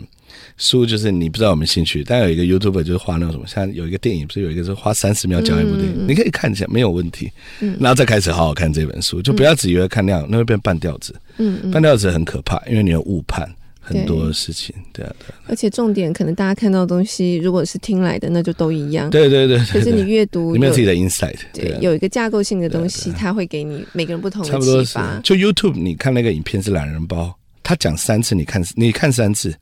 [0.60, 13.50] 书就是你不知道有没有兴趣，但有一个 YouTuber 就是画那种什么，像有一个电影不是有一个是花三十秒讲一部电影，嗯、你可以看一下没有问题，嗯，然后再开始好好看这本书，就不要只以为看那样，那会变半吊子，嗯，半吊子很可怕，因为你有误判。
[13.82, 19.10] 很多事情，对啊，对啊，而且重点可能大家看到的东西，如果是听来的，那就都一样。
[19.10, 21.40] 对对对，可是你阅读有没有自己的 insight？
[21.52, 25.20] 对，有一个架构性的东西，它会给你每个人不同的启发。
[25.24, 29.56] 就 YouTube，你看那个影片是懒人包，他讲三次，你看你看三次，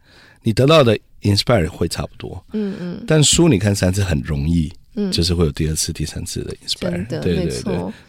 [0.47, 2.41] 你得到的 inspire 会差不多。
[2.53, 3.03] 嗯嗯。
[3.05, 7.05] 但书你看三次很容易，嗯，就是会有第二次、第三次的 inspire。
[7.07, 7.51] 对对对，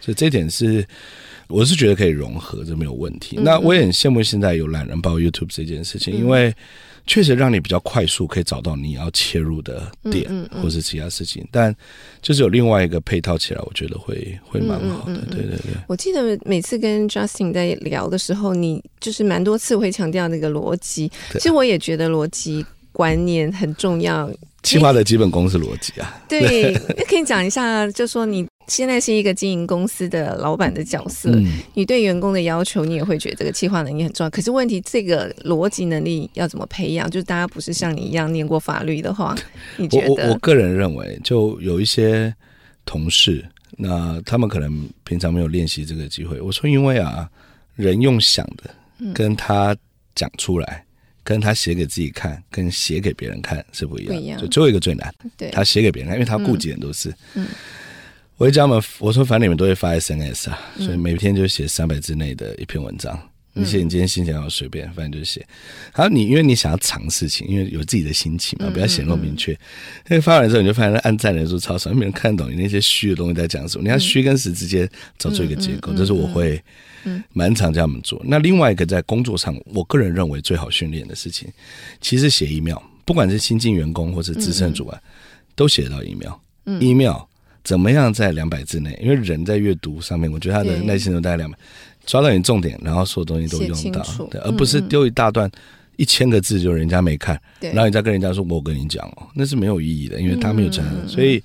[0.01, 0.87] 所以这点是。
[1.49, 3.39] 我是觉得可以融合，这没有问题。
[3.41, 6.55] 那我也很羡慕现在有懒人包 YouTube 这件事情，因为
[7.09, 10.31] 确实让你比较快速可以找到你要切入的点，
[10.63, 11.45] 或是其他事情。
[11.51, 11.75] 但
[12.21, 15.17] 就是有另外一个配套起来，我觉得会会蛮好的。
[15.31, 15.73] 对对对。
[15.89, 21.11] 我记得每次跟 Justin 在聊的时候，你就是蛮多次会强调那个逻辑。
[21.33, 24.31] 其实我也觉得逻辑观念很重要。
[24.63, 26.23] 企划的基本功是逻辑啊。
[26.29, 28.47] 对，那 可以讲一下，就说你。
[28.69, 34.31] 现在是一个经营公司的老板的角色，嗯、你对员工的要求，你也会觉得这个企划能力很重要。
[34.31, 37.11] 可是问题，这个逻辑能力要怎么培养？
[37.11, 39.35] 就是大家不是像你一样念过法律的话，
[39.77, 40.09] 你觉得？
[40.09, 42.33] 我我，我个人认为，就有一些
[42.85, 43.45] 同事，
[43.79, 46.41] 那他们可能平常没有练习这个机会。
[46.41, 47.29] 我说，因为啊，
[47.75, 48.71] 人用想的，
[49.15, 49.75] 跟他
[50.15, 54.15] 讲出来，嗯、跟他写给自己看，跟写给别人看是不一样。
[54.15, 54.39] 不一样。
[54.39, 57.09] 就最后一个最难，对，他写给别人看，因为他顾忌很多事。
[57.33, 57.45] 嗯。
[57.45, 57.47] 嗯
[58.39, 63.21] 我会叫他们，我说反正你们都会发 SNS 啊，所以每天就写三百字内的一篇文章。
[63.53, 65.45] 你写你今天心情要随便，反正就写。
[65.93, 69.51] 好，你因为你想要尝事情，因为有自己的心情嘛，不要显露明确。
[69.51, 69.59] 因
[70.11, 73.83] 为发完之后，你就发现按赞人数超少，没人看懂你那些虚的东西在讲什么。
[73.83, 76.63] 你要虚跟实之间找出一个结构，这是我会
[77.33, 78.23] 蛮常叫他们做。
[78.25, 81.49] 那另外一个在工作上，我个人认为最好训练的事情，
[82.01, 85.03] 其实写 email，不管是新进员工或是资深主管，
[85.57, 86.35] 都写得到 email。
[86.81, 87.17] email。
[87.69, 88.99] 怎么样在两百字内？
[88.99, 91.59] 因为人在阅读上面，我觉得他的耐心都大概两百，
[92.07, 95.51] 抓到你重点，然后所有东西都用到，对，而不是丢一大段
[95.97, 101.45] 一千个字就人家没看，然后你再跟人家说我跟你讲哦，那是没有意义的，因为他没有承认，所以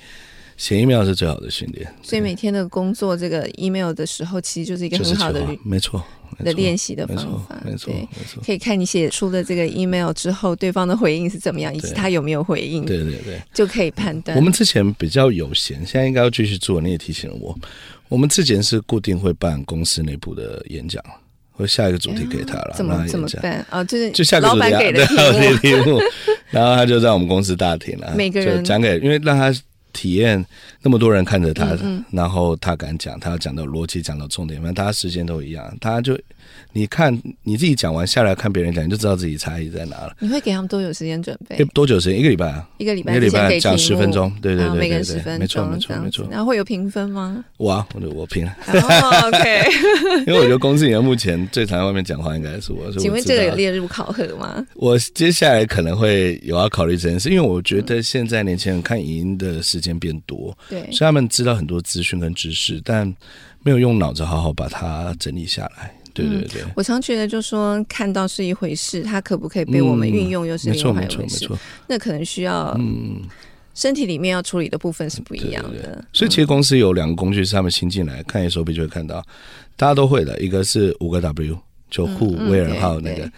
[0.64, 1.94] 写 email 是最好的训练。
[2.02, 6.02] 所以每天的工作这个 email 的时候，其实就是一个很好的，没错。
[6.40, 14.36] 的练习的方法，没错，没错，可以看你写出的这个 email 之后，对方的回应是怎么样，以及他有没有回应，对对对，就可以判断。
[14.36, 16.82] 我们之前比较有闲，现在应该要继续做。
[16.82, 17.56] 你也提醒了我，
[18.10, 21.04] 我们之前是固定会办公司内部的演讲，
[21.52, 23.64] 会下一个主题给他了，怎么怎么办？
[23.70, 25.06] 哦，就是就下个主题给的
[25.62, 26.00] 题目，
[26.50, 29.54] 然后他就在我们公司大厅了，每个人讲给，因为让他
[29.94, 30.46] 体验
[30.82, 36.20] 那么多人看着他，嗯嗯然后他敢讲，他要讲到逻辑，讲到重点，反正大家时间都一样，他就。
[36.72, 40.16] 你看你自己讲完下来看别人讲，你就知道自己差异在哪了。
[40.20, 41.64] 你会给他们多久时间准备？
[41.66, 42.20] 多久时间？
[42.20, 42.68] 一个礼拜啊？
[42.78, 46.28] 一个礼拜，一个礼拜讲十分钟，对对对，每个人十分钟，没错没错没错。
[46.32, 47.44] 然后会有评分吗？
[47.58, 48.48] 我啊，我我评。
[48.48, 49.64] 哦，OK。
[50.26, 52.92] 因为我觉得公司里面目前最常在外面讲话应该是我。
[52.94, 54.66] 请问这个有列入考核吗？
[54.76, 63.06] 我接下来可能会有要考虑这件事，因为我觉得现在年轻人看影音的时间变多，对，所以他们知道很多资讯跟知识，但
[63.62, 65.94] 没有用脑子好好把它整理下来。
[66.14, 71.48] 对对对、嗯，我常觉得就是说看到是一回事，它可不可以被我们运用又是另外一回事。
[71.50, 73.22] 嗯、那可能需要，嗯，
[73.74, 75.70] 身体里面要处理的部分是不一样的。
[75.70, 79.26] 对对对，所以其实公司有两个工具是他们新进来看 SOP 就会看到，
[79.76, 81.58] 大家都会的，一个是五个 W，
[81.90, 83.32] 就 Who、嗯、Where、How 那个。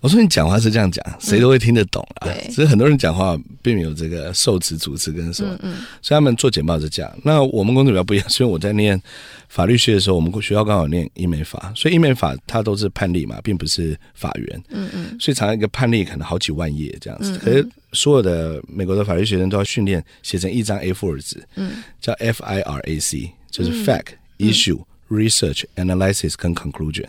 [0.00, 2.28] 我说你讲话是这样讲，谁都会听得懂啊。
[2.44, 7.18] 其实、嗯、很多人讲话并没有这个受词、主词跟什么，嗯嗯、所以他们做简报是这样。
[7.24, 9.00] 那我们工作比较不一样，所以我在念
[9.48, 14.62] 法律系的时候，我们学校刚好念英美法，所以英美法它都是判例嘛，并不是法源。
[14.70, 15.16] 嗯嗯。
[15.18, 24.80] 所以常常一个判例可能好几万页这样子，嗯、可是所有的美国的法律学生都要训练写成一张 A4 纸，嗯，叫 F I R A C，就是 Fact、嗯、Issue。
[25.10, 27.06] Research, analysis 跟 conclusion，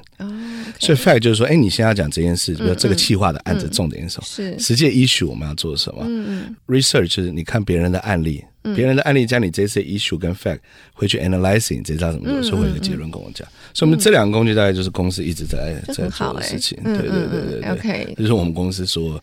[0.80, 4.26] 所以 fact 就是说，哎，你现在要讲这件事，比如这个企划的案子重点是什么？
[4.26, 6.04] 是实际 issue 我们要做什么？
[6.08, 6.56] 嗯嗯。
[6.68, 8.42] Research 就是你看别人的案例，
[8.74, 10.60] 别人的案例加你这些 issue 跟 fact
[10.94, 12.42] 回去 analyzing，这道怎么做？
[12.42, 13.46] 所以会有个结论跟我讲。
[13.74, 16.80] 所以我们这两个工具大概就是公司一直在在做的事情。
[16.82, 17.70] 对对对对对。
[17.72, 19.22] OK，就是我们公司说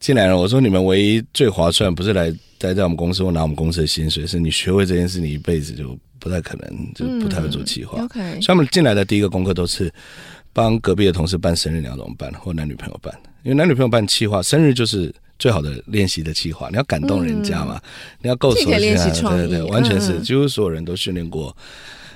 [0.00, 5.98] 进来了，我说你们唯一最划算不是来待在我们公司或拿我们公司的薪水，是你学会这件事，你一辈子就。
[6.20, 8.00] 不太可能，就不太会做企划。
[8.00, 9.92] 嗯、OK，所以他们进来的第一个功课都是
[10.54, 12.32] 帮隔壁的同事办生日，你要怎么办？
[12.40, 13.14] 或男女朋友办？
[13.42, 16.70] 因为男女朋友办企划，生日就是最好的练习的企划。
[16.70, 17.90] 你要感动人家嘛，嗯、
[18.22, 21.54] 你要够熟悉啊，对对对，完全是，几乎所有人都训练过。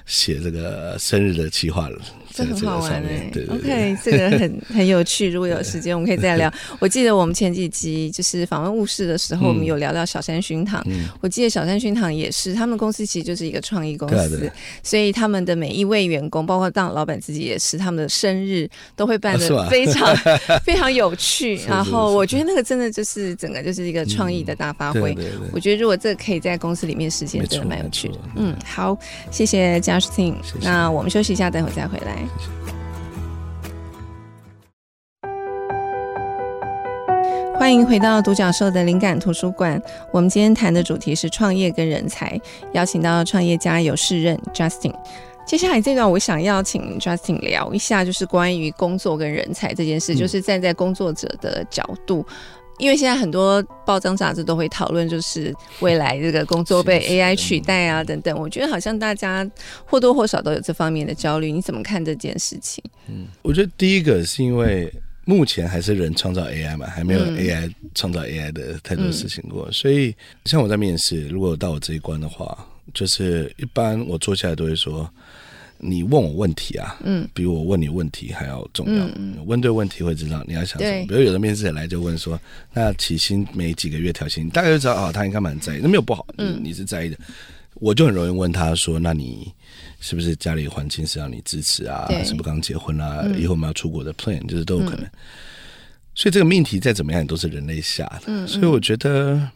[0.07, 1.99] 写这个生日的企划了，
[2.38, 3.31] 这很好玩哎。
[3.48, 5.29] OK，这个很 很有趣。
[5.29, 6.53] 如果有时间，我们可以再聊。
[6.81, 10.85] 我记得我们前几集就是访问物事的时候，我们有聊到小山熏堂。
[11.20, 14.51] 我记得小山熏堂也是，他们公司其实就是一个创意公司，
[14.83, 20.16] 所以他们的每一位员工，包括当老板自己也是，他们的生日都会办的非常
[20.64, 21.61] 非常有趣。
[21.68, 25.14] 然后我觉得那个真的就是整个就是一个创意的大发挥。
[25.53, 28.14] 我觉得如果这个可以在公司里面实现，真的蛮有趣的。
[28.37, 28.98] 嗯，好，
[29.31, 29.98] 谢谢嘉。
[29.98, 32.28] 谢谢，那我们休息一下，等会再回来。
[37.59, 39.83] 欢迎回到独角兽的灵感图书馆。
[40.12, 42.41] 我们今天谈的主题是创业跟人才，
[42.73, 44.95] 邀请到创业家有事任 Justin。
[45.45, 52.25] 接下来这段，我想要请 Justin 聊一下，就是关于工作跟人才这件事，就是站在工作者的角度。
[52.79, 58.38] 因为现在很多报章杂志都会讨论，就是未来这个工作被 AI 取代啊等等。
[58.38, 59.49] 我觉得好像大家
[59.85, 61.51] 或多或少都有这方面的焦虑。
[61.51, 62.83] 你怎么看这件事情？
[63.09, 64.93] 嗯，我觉得第一个是因为
[65.25, 69.67] 目前还是人创造 AI 嘛，还没有 AI 创造 AI 的太多事情过。
[69.69, 70.14] 嗯、所以
[70.45, 75.11] 像我在面试，如果到我这一关的话，就是一般我坐下来都会说。
[75.79, 79.05] 你问我问题啊，嗯，比我问你问题还要重要。
[79.17, 81.07] 嗯，问对问题会知道你要想什么。
[81.07, 82.38] 比如有的面试者来就问说，
[82.73, 85.81] 那起薪每几个月调薪，大概就知道啊、哦，他应该蛮在意。
[85.81, 87.17] 那没有不好，嗯，你是在意的。
[87.75, 89.53] 我就很容易问他说，那你
[90.01, 92.07] 是不是家里环境是让你支持啊？
[92.09, 93.21] 对是不是刚结婚啊？
[93.25, 95.05] 嗯、以后我们要出国的 plan，就是都有可能。
[95.05, 95.11] 嗯、
[96.14, 98.23] 所以这个命题再怎么样，都是人类下的。
[98.27, 99.49] 嗯，所以我觉得。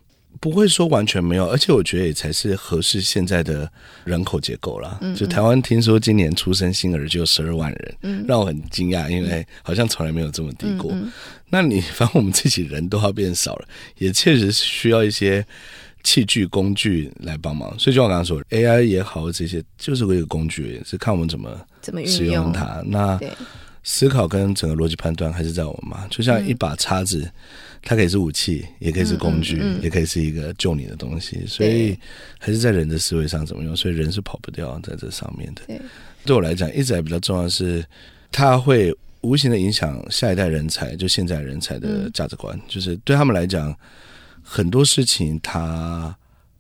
[0.43, 3.71] 不会说完全没有，而且我觉得也才是合适现在的
[4.03, 4.99] 人口结构啦。
[5.01, 10.93] 嗯嗯就台湾听说今年出生新儿就有十二万人，嗯、让我很惊讶，因为好像从来没有这么低过。
[11.49, 15.47] 那你反正我们自己人都要变少了，也确实需要一些
[16.03, 17.73] 器具工具来帮忙。
[17.79, 22.81] 所以就我刚刚说，AI 也好，这些就是一个工具，是看我们怎么怎么使用它。
[22.83, 23.21] 用那
[23.85, 27.31] 思考跟整个逻辑判断还是在我们嘛，就像一把叉子。
[27.83, 31.45] 嗯它可以是武器，也可以是工具，嗯嗯嗯、也可以是一个救你的东西。
[31.49, 31.99] 所以
[32.39, 35.63] 还是在人的思维上怎么用，所以人是跑不掉在这上面的。
[35.67, 35.81] 对，
[36.25, 37.85] 对我来讲，一直还比较重要的是，
[38.31, 42.57] 它会无形的影响下一代人才，就现在人才的价值观。
[42.57, 43.77] 嗯、就是对他们来讲，
[44.45, 46.17] 很多事情他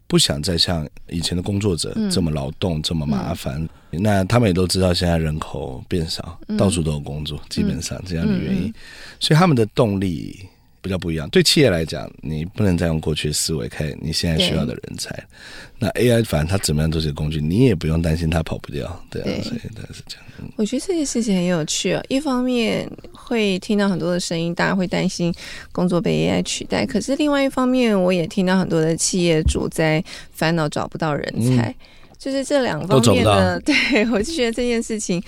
[0.08, 3.62] 不想再像以前的工作者这么劳动、嗯、这么麻烦。
[3.92, 8.74] 嗯、那他们也都知道，现在人口变少，嗯、到处都有工作，基本上只要你愿意，嗯嗯、
[9.20, 10.48] 所以他们的动力。
[10.82, 11.26] 比较不一样。
[11.30, 15.24] 对企业来讲，你不能再用过去的思维看你现在需要的人才。
[15.78, 19.04] 那 AI 反正它怎么样都是个工具，你也不用担心它跑不掉。
[19.08, 20.24] 对啊，对所以它是这样。
[20.56, 22.04] 我觉得这件事情很有趣哦。
[22.08, 25.32] 一方面会听到很多的声音，大家会担心
[25.70, 31.68] 工作被 AI 取代；可是另外一方面，我也听到很多的企业主在烦恼找不到人才。
[31.68, 31.74] 嗯
[32.22, 33.74] 就是这两方面的， 对，
[34.12, 35.20] 我就觉得这件事情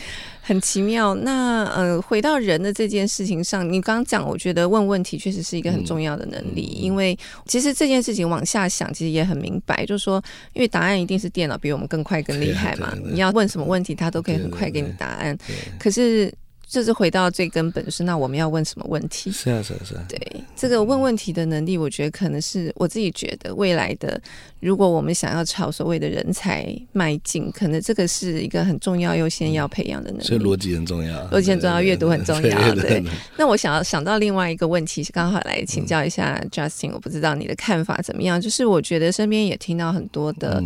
[0.47, 1.15] 很奇妙。
[1.15, 12.95] 那呃，回到人的这件事情上，你刚刚讲，我觉得问问题确实是一个很重要的能力，嗯、因为其实这件事情往下想，其实也很明白，就是说，因为答案一定是电脑比我们更快、更厉害嘛。
[13.03, 15.37] 你要问什么问题，它都可以很快给你答案。
[15.79, 16.33] 可是。
[16.67, 19.31] 就是回到最根本，就是那我们要问什么问题？
[19.31, 20.05] 是啊，是啊，是啊。
[20.09, 20.19] 对，
[20.57, 24.21] 这个问问题的能力，我觉得可能是我自己觉得未来的，
[24.61, 30.25] 如果我们想要朝所谓的人才迈进，可能这个是一个很重要、优先要培养的能力。
[30.25, 32.75] 所以逻辑很重要，逻辑很重要，阅读很重要。
[32.75, 33.05] 对。
[33.37, 38.41] 那我想要想到另外一个问题，刚好来请教一下 Justin，我不知道你的看法怎么样？
[38.41, 40.63] 就是我觉得身边也听到很多的。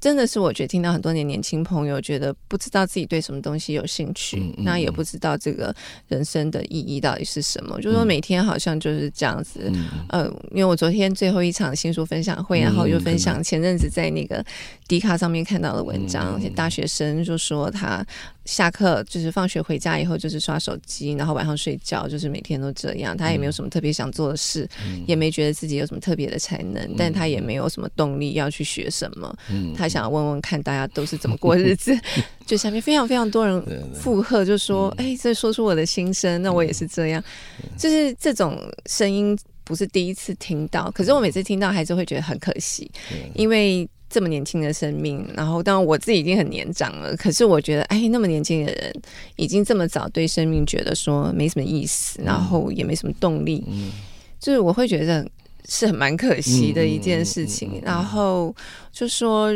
[0.00, 5.74] 真的是，我觉得听到很多年年轻朋友觉得不知道自己对什么东西有兴趣，嗯嗯、那也不知道这个
[6.08, 7.76] 人生的意义到底是什么。
[7.78, 14.42] 嗯、就是说每天好像就是这样子，嗯、呃，因为我昨天最后一场新书分享会，然后又分享前阵子在那个
[14.88, 18.04] 迪卡上面看到的文章，而且、嗯、大学生就说他。
[18.46, 23.16] 下课就是放学回家以后就是刷手机，然后晚上睡觉，就是每天都这样。
[23.16, 29.34] 他也没有什么特别想做的事，嗯、也没觉得自己有什么特别的才能，嗯、但他也没有什么动力要去学什么。
[29.50, 31.94] 嗯、他想要问问看大家都是怎么过日子。
[32.16, 33.62] 嗯、 就下面非常非常多人
[33.94, 37.22] 附和，就说：“哎、这说出我的心声。”那我也是这样，
[37.62, 43.88] 嗯、就是这种声音不是第一次听到，可是我每次听到还是会觉得很可惜，嗯、因为。
[44.10, 48.92] 这么年轻的生命，然后当然我自己已经很年长了，可是我觉得，哎，那么年轻的人
[49.36, 53.92] 已经这么早对生命觉得说没什么意思，然后也没什么动力，嗯、
[54.40, 55.24] 就是我会觉得
[55.68, 57.68] 是很蛮可惜的一件事情。
[57.68, 58.54] 嗯嗯嗯嗯、然后
[58.90, 59.54] 就说，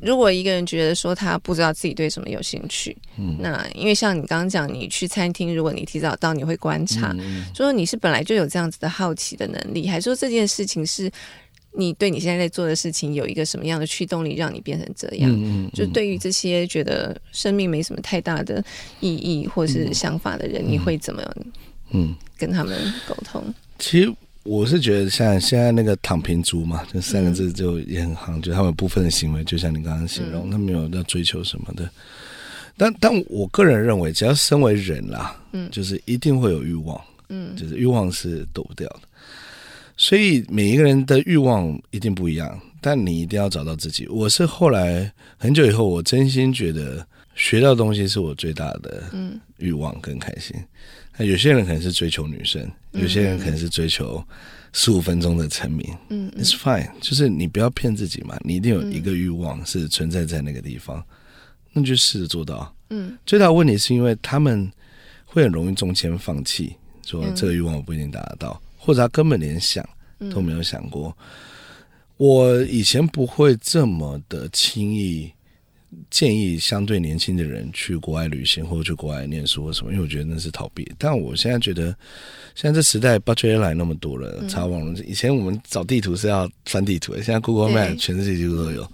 [0.00, 11.08] 如果一个人觉得说他不知道自己对什么有兴趣，嗯、那因为像你刚刚讲，你去餐厅，如果你提早到，你会观察，嗯、说你是本来就有这样子的好奇的能力，还是说这件事情是？
[11.74, 15.30] 你对你现在在做的事情有一个什么样的驱动力，让你变成这样？
[15.30, 18.62] 嗯嗯、就对于这些觉得生命没什么太大的
[19.00, 21.22] 意义或是想法的人，嗯、你会怎么
[21.90, 23.54] 嗯跟他们沟通、嗯？
[23.78, 24.12] 其实
[24.44, 31.88] 我是觉得，像现在那个躺平族嘛，这三个字就也很夯，嗯、就他们部分的行为，就像你刚刚形容，嗯、他们没有要追求什么的。
[32.76, 39.00] 但但我个人认为，只要身为人啦，嗯，就是一定会有欲望，嗯，就是欲望是躲不掉的。
[39.96, 44.06] 所以每一个人的欲望一定不一样，但你一定要找到自己。
[44.08, 49.04] 我是后来很久以后，我真心觉得学到东西是我最大的
[49.58, 50.56] 欲望跟开心。
[51.16, 54.24] 那有些人可能是追求女生，有些人可能是追求
[54.72, 55.86] 十五分钟的成名。
[56.08, 61.04] 嗯，It's fine，就是你不要骗自己嘛，你一定有一个欲望是存在在那个地方，
[61.72, 62.74] 那就试着做到。
[62.88, 64.70] 嗯，最大的问题是因为他们
[65.26, 66.74] 会很容易中间放弃，
[67.06, 68.60] 说这个欲望我不一定达得到。
[68.84, 69.88] 或者他根本连想
[70.28, 71.24] 都没有想过，嗯、
[72.16, 75.30] 我以前不会这么的轻易
[76.10, 80.90] 建议相对年轻的人去国外旅行或者去国外念书或什么，因为我觉得那是逃避。
[80.98, 81.96] 但我现在觉得，
[82.56, 88.90] 现在这时代 budget airline 那么多了，查网络，以前我们找地图是要翻地图的，现在 Google Map 全世界几乎都有。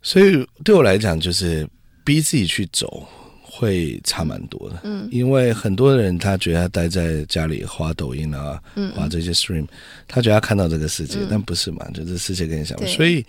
[0.00, 1.68] 所以对我来讲，就是
[2.04, 3.06] 逼自己去走。
[3.54, 9.66] 会差蛮多的，嗯，因为很多人他觉得他待在家里滑抖音啊，嗯，滑这些 stream，
[10.08, 11.86] 他觉得他看到这个世界，嗯、但不是嘛？
[11.92, 13.22] 就这世界跟你想，对所以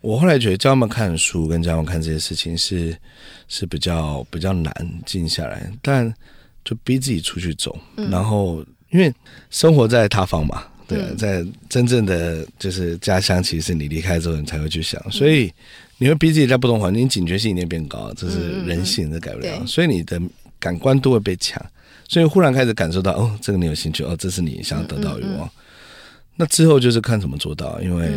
[0.00, 2.96] 我后来觉得教他们看书跟教他们看这些事情是
[3.46, 6.10] 是比较比较难静下来，但
[6.64, 9.12] 就逼自己出去走，嗯、然后因为
[9.50, 15.52] 生活在他方嘛，对，嗯、在真正的就是家乡，其实你离开之后你才会去想，所以。
[16.02, 19.56] 嗯你会逼自己在不同环境，警觉性一定变高，这是人性，这改不了。
[19.60, 20.20] 嗯、所以你的
[20.58, 21.64] 感官都会被抢，
[22.08, 25.48] 所以忽然开始感受到，哦，这个你有兴趣，哦，这是你想要得到欲望。
[26.34, 28.10] 那之后就是看怎么做到，因为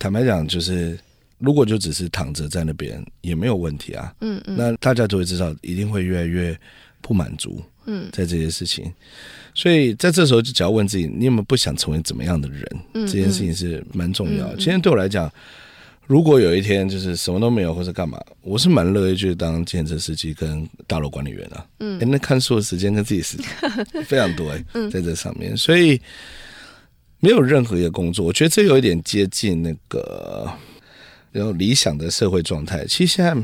[0.00, 0.98] 坦白讲，就是
[1.38, 4.12] 如果就只是躺着在那边也没有问题啊。
[4.20, 4.56] 嗯嗯。
[4.58, 6.58] 那大家就会知道，一定会越来越
[7.00, 7.62] 不满足。
[7.86, 8.92] 嗯，在这些事情，
[9.54, 13.06] 所以在这时候就只要问自己，你有没有不想成为怎么样的人？
[13.06, 14.56] 这件事情是蛮重要的。
[14.56, 15.32] 今天对我来讲。
[16.08, 21.66] 如果有一天就是什么都没有或者干嘛，我是蛮乐意去当计程车司机跟大楼管理员的。
[21.80, 23.46] 嗯，那看书的时间跟自己时间
[24.06, 26.00] 非常多哎，在这上面，所以
[27.20, 30.50] 没有任何一个工作，我觉得这有一点接近那个
[31.30, 32.86] 然后理想的社会状态。
[32.86, 33.36] 其实现在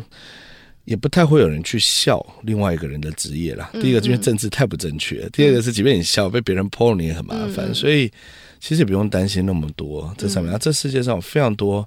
[0.86, 3.68] 也不太会有人去笑另外一个人的职业啦。
[3.74, 7.66] 第一个，因为政治太不正确；嗯、第二个是，即便你笑被别人泼你也很麻烦。
[7.68, 8.10] 嗯、所以
[8.58, 10.50] 其实也不用担心那么多这上面。
[10.50, 11.86] 嗯、这世界上有非常多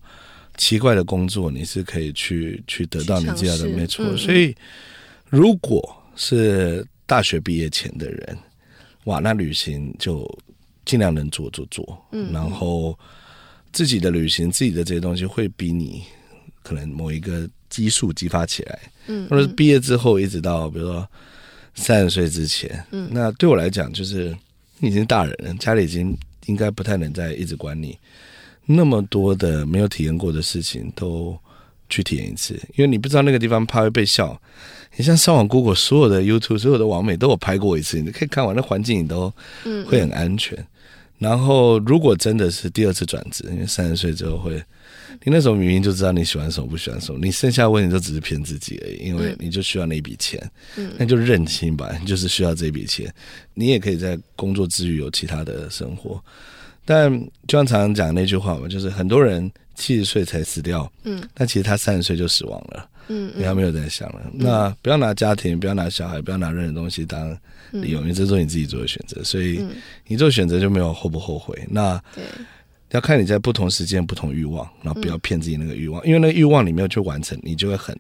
[0.57, 4.05] 奇怪的工作，你是可以去去得到你这样的没错。
[4.05, 4.53] 嗯、所以
[5.29, 8.37] 如果是大学毕业前的人，
[9.05, 10.27] 哇，那旅行就
[10.83, 12.05] 尽量能做做做。
[12.11, 12.97] 嗯，然后
[13.71, 16.03] 自己的旅行，自己的这些东西会比你
[16.61, 17.47] 可能某一个。
[17.69, 21.05] 激素激发起来，嗯，或者是毕业之后一直到比如说
[21.75, 24.33] 三十岁之前，嗯，那对我来讲就是
[24.79, 27.99] 你已经大人了，家里已经应该不太能再一直管你
[28.67, 31.35] 那么多的没有体验过的事情都
[31.89, 34.39] 去体验一次，因为你不知道那个地方怕会被笑。
[34.95, 39.33] 你像上网 Google 所有的 YouTube 所有的网美都有拍过一次，你可以看完那环境你都
[39.87, 40.57] 会很安全。
[41.17, 44.61] 然后如果真的是第二次转职，因为三十岁之后会。
[45.23, 50.39] 你那时候明明就知道你喜欢什么不喜欢什么，你剩下的问题就只是骗自己而已，因为你就需要那一笔钱，
[50.75, 53.11] 嗯，那就认清吧，你就是需要这笔钱。
[53.55, 56.23] 你也可以在工作之余有其他的生活，
[56.87, 57.11] 但
[57.47, 64.21] 就像常常讲那句话嘛，就是很多人七十岁才死掉，嗯，但其实他三十岁就死亡了，嗯，因为他没有在想了。
[64.33, 67.37] 那不要拿家庭，不要拿小孩，不要拿任何东西当
[67.71, 69.63] 理由，因为这是你自己做的选择，所以
[70.07, 71.53] 你做选择就没有后不后悔。
[71.69, 72.23] 那对。
[72.91, 77.93] 要看你在不同时间、不同欲望，然后不要骗自己那个欲望，嗯、因为那个欲望你没有去完成，你就会很。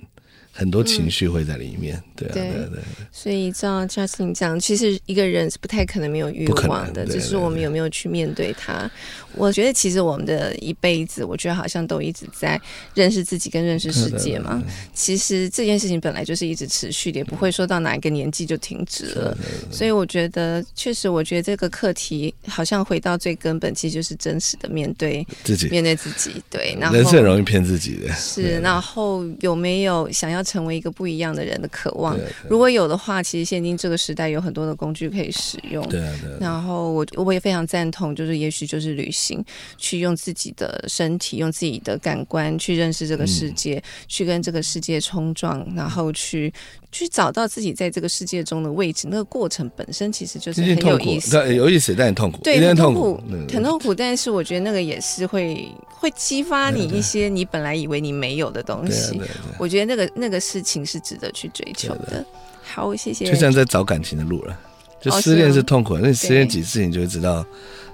[0.57, 2.79] 很多情绪会在里面，嗯、对啊，对对，对。
[3.11, 8.89] 所以照 Justin 讲，其实一个人是不太可能没有欲望的，只是我们有没有去面对它。
[9.35, 12.59] 我觉得其实我们的一辈子，我觉得好像都一直在
[12.95, 14.59] 认识自己跟认识世界嘛。
[14.95, 19.37] 其实这件事情本来就是一直持续的，也不会说到哪一个年纪就停止了。
[19.71, 26.41] 所以我觉得，确实，我觉得这个课题好像回到最根本，其实就是真实的面对自己，面对自己。
[26.49, 28.11] 对，然后人是很容易骗自己的。
[28.15, 30.43] 是，然后有没有想要？
[30.47, 32.17] 成为一个不一样的人的渴望，
[32.49, 35.85] 如果有的话，其实现今这个时代有很多的工具可以使用。
[35.89, 36.39] 对对。
[36.39, 39.43] 然后我我也非常赞同，就是也许就是旅行，
[39.77, 46.53] 去用自己的身体，用自己的感官去认识这个世界，去跟这个世界冲撞，然后去
[46.97, 49.07] 去找到自己在这个世界中的位置。
[49.11, 53.21] 那个过程本身其实就是很有意思，有意思但很痛苦，对，很痛苦，
[53.53, 53.93] 很痛苦。
[53.93, 59.21] 但是我觉得那个也是会会激发你一些你本来以为你没有的东西。
[59.59, 60.37] 我觉得那个那个。
[60.47, 62.25] 事情是值得去追求的。
[62.63, 63.25] 好，谢谢。
[63.25, 64.57] 就像在找感情的路了，
[65.01, 67.45] 就失恋是痛苦，那你失恋几次，你就会知道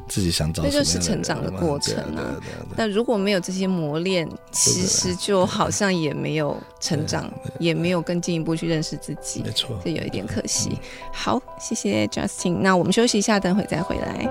[0.07, 0.63] 自己想找。
[0.63, 2.35] 那就是成长的过程啊。
[2.75, 9.41] 那如果没有这些磨练，其实就好像也没有成长，也没有更进一步去认识自己。
[9.43, 10.77] 没错，这有一点可惜。
[11.11, 12.57] 好，谢谢 Justin。
[12.59, 14.29] 那我们休息一下，等会再回来。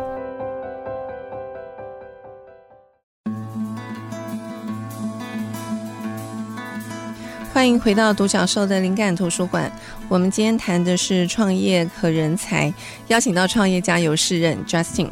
[7.52, 9.70] 欢迎回到独角兽的灵感图书馆。
[10.08, 12.72] 我们今天谈的是创业和人才，
[13.08, 15.10] 邀请到创业家游士任 Justin。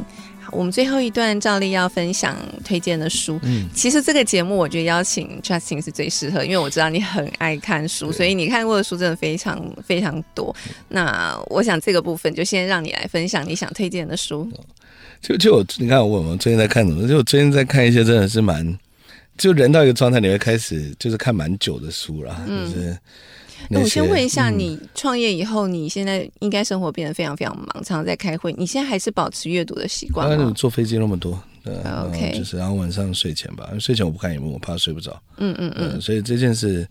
[0.51, 3.39] 我们最后一段照例要分享推荐的书。
[3.43, 10.55] 嗯，其实这个节目我觉得邀请 Justin 是最适合，因为我知道你很爱看书，所以你看过的书真的非常非常多。
[10.89, 14.49] 那我想这个部分就先让你来分享你想推荐的书。
[15.21, 17.07] 就就我你看我我最近在看什么？
[17.07, 18.77] 就我最近在看一些真的是蛮。
[19.37, 22.43] 就人到一个状态，你会开始就是看蛮久的书了。
[22.47, 22.97] 嗯、就是
[23.69, 28.53] 那我先问一下，你创业以后，你现在应该生活变得非常非常忙，常常在开会。
[28.57, 30.45] 你现在还是保持阅读的习惯吗？
[30.45, 35.21] 你坐飞机那么多，对，OK，就是然后晚上睡前吧，睡前我不看荧幕，我怕睡不着。
[35.37, 36.87] 嗯嗯嗯，所以这件事，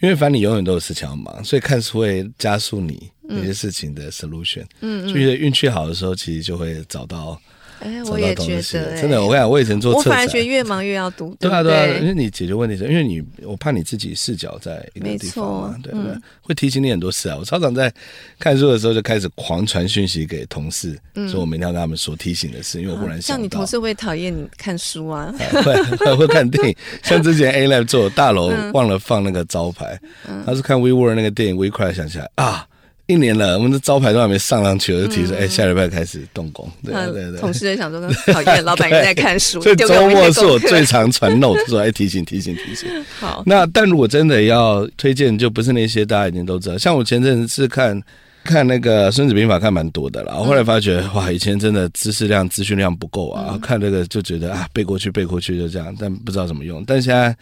[0.00, 4.64] 因为反正你永远都有事情要忙，所以看书会加速你那些事情的 solution。
[4.80, 7.40] 嗯嗯，所以运气好的时候，其实就会找到。
[7.80, 16.12] 哎，我也觉得，真的，我跟你讲，我以前做，我反而觉得越忙越要读，对啊，对啊，因为你解决问题是，因为你，我怕你自己视角在一个地方嘛，对不对？
[16.42, 17.36] 会提醒你很多事啊。
[17.38, 17.92] 我超常在
[18.38, 20.98] 看书的时候就开始狂传讯息给同事，
[21.30, 29.98] 说我明天要跟他们说提醒的事，因为我忽然想到，像你同事会讨厌你看书啊，会会会看电影，像之前 A Lab 做大楼忘了放那个招牌，
[30.44, 32.67] 他是看 WeWork 那个电影，WeCry 想起来啊。
[33.08, 36.70] 一年了，我们的招牌都还没上上去，我就提出，哎、嗯欸，下礼拜开始动工。
[36.84, 38.00] 对对对，同事在想说，
[38.34, 39.62] 讨厌，老板在看书。
[39.62, 42.86] 所以周末是我最常传 note，说哎，提醒提醒提醒。
[43.18, 46.76] 好，那但如果真的要推荐，就不是那些大家已经都知道。
[46.76, 47.98] 像我前阵子是看
[48.44, 50.34] 看那个《孙子兵法》，看蛮多的啦。
[50.36, 56.84] 我后来发觉，哇，以前真的知识量、资讯量不够啊，嗯、看这个就觉得啊，背过去背过去就这样，但不知道怎么用。
[56.86, 57.34] 但现在。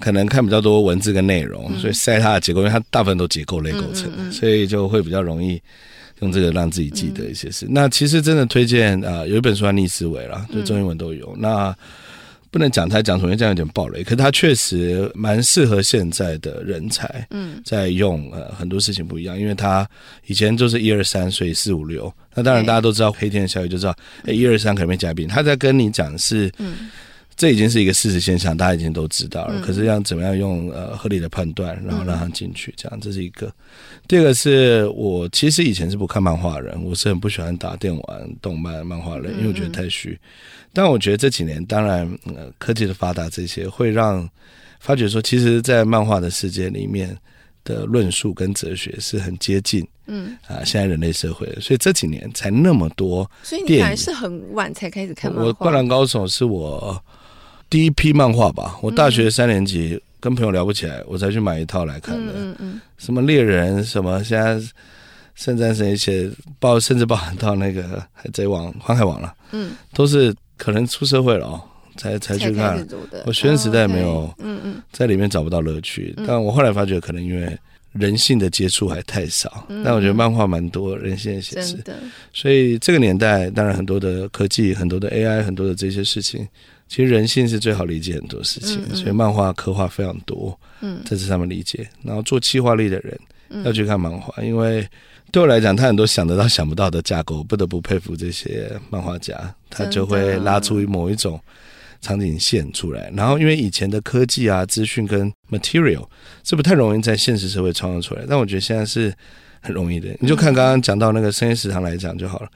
[0.00, 5.60] 可能看比较多文字跟内容，所以塞它的结构，因为它大部分都结构类构成的，所以就会比较容易
[6.20, 7.66] 用这个让自己记得一些事。
[7.68, 11.34] 那其实真的推荐啊，有一本书叫《逆思维》啦，就中英文都有。
[11.38, 11.74] 那
[12.50, 14.04] 不能讲太讲，因为这样有点暴雷。
[14.04, 19.84] 可是它确实蛮适合现在的人才，嗯，在用呃很多事情不一样，因为它
[20.26, 22.12] 以前就是一二三，所以四五六。
[22.32, 25.26] 那当然大家都知道黑天的效应，就知道哎一二三可能没嘉宾。
[25.26, 26.88] 他在跟你讲是，嗯，
[27.36, 29.54] 这已经是一个事实现象，大家已经都知道了。
[29.58, 33.52] 嗯、可是要怎么样用呃合理的判断，然后让他进去，这样这是一个。
[34.06, 40.18] 第二个是我其实以前是不看漫画人，我是很不喜欢打电玩、动漫、漫画人，因为我觉得太虚。
[40.72, 44.28] 但我觉得这几年，当然，呃，科技的发达，这些会让
[44.80, 47.16] 发觉说，其实，在漫画的世界里面
[47.62, 53.30] 的论述跟哲学是很接近，嗯啊，现在人类社会，所以这几年才那么多。
[53.42, 55.46] 所以你还是很晚才开始看漫画。
[55.46, 57.00] 我《灌篮高手》是我
[57.74, 58.78] 第一批漫画吧？
[58.80, 62.32] 我大学三年级跟朋友聊不起来，我才去买一套来看的。
[62.36, 64.62] 嗯嗯，什么猎人，什么现在
[65.34, 69.34] 圣战神一些包，甚至包含到那个海贼王、航海王了。
[69.50, 70.32] 嗯，都是。
[70.56, 71.60] 可能出社会了哦，
[71.96, 72.86] 才才去看。
[73.26, 76.14] 我学生时代没有，嗯嗯，在里面找不到乐趣。
[76.24, 77.58] 但我后来发觉，可能因为
[77.90, 79.66] 人性的接触还太少。
[79.84, 81.76] 但我觉得漫画蛮多人性的写实，
[82.32, 86.46] 所以这个年代当然很多的科技、很多的 AI、很多的这些事情，
[86.88, 88.94] 其实人性是最好理解很多事情。
[88.94, 91.88] 所以漫画刻画非常多，嗯，这是他们理解。
[92.02, 93.18] 然后做企划力的人
[93.64, 94.86] 要去看漫画，因为。
[95.32, 99.34] 对我来讲，他很多想得到、想不到的架构，不得不佩服这些漫画家，
[99.68, 101.40] 他就会拉出某一种
[102.00, 103.10] 场景线出来。
[103.16, 106.06] 然后，因为以前的科技啊、资讯跟 material
[106.44, 109.12] 是不太容易在现实社会创造出来，但我觉得现在是
[109.60, 110.14] 很容易的。
[110.20, 112.48] 你就看刚刚讲到那个深夜食堂来讲就好了，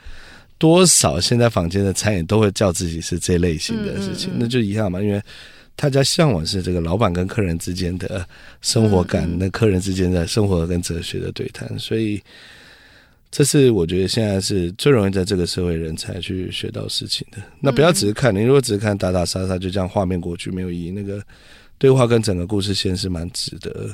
[0.59, 5.23] 多少现在坊间的餐饮都会叫自己是这类型的事情，那就一样嘛，因为
[5.77, 8.27] 大家向往是这个老板跟客人之间的
[8.61, 12.21] 生活感，那客人之间的生活跟哲学的对谈，所以。
[13.31, 17.37] 这是我觉得现在是最容易在这个社会人才去学到事情的。
[17.61, 20.91] 那不要只是看，你如果只是看打打杀杀，就这样画面过去没有意义。
[20.91, 21.23] 那个
[21.77, 23.91] 对话跟整个故事线是蛮值得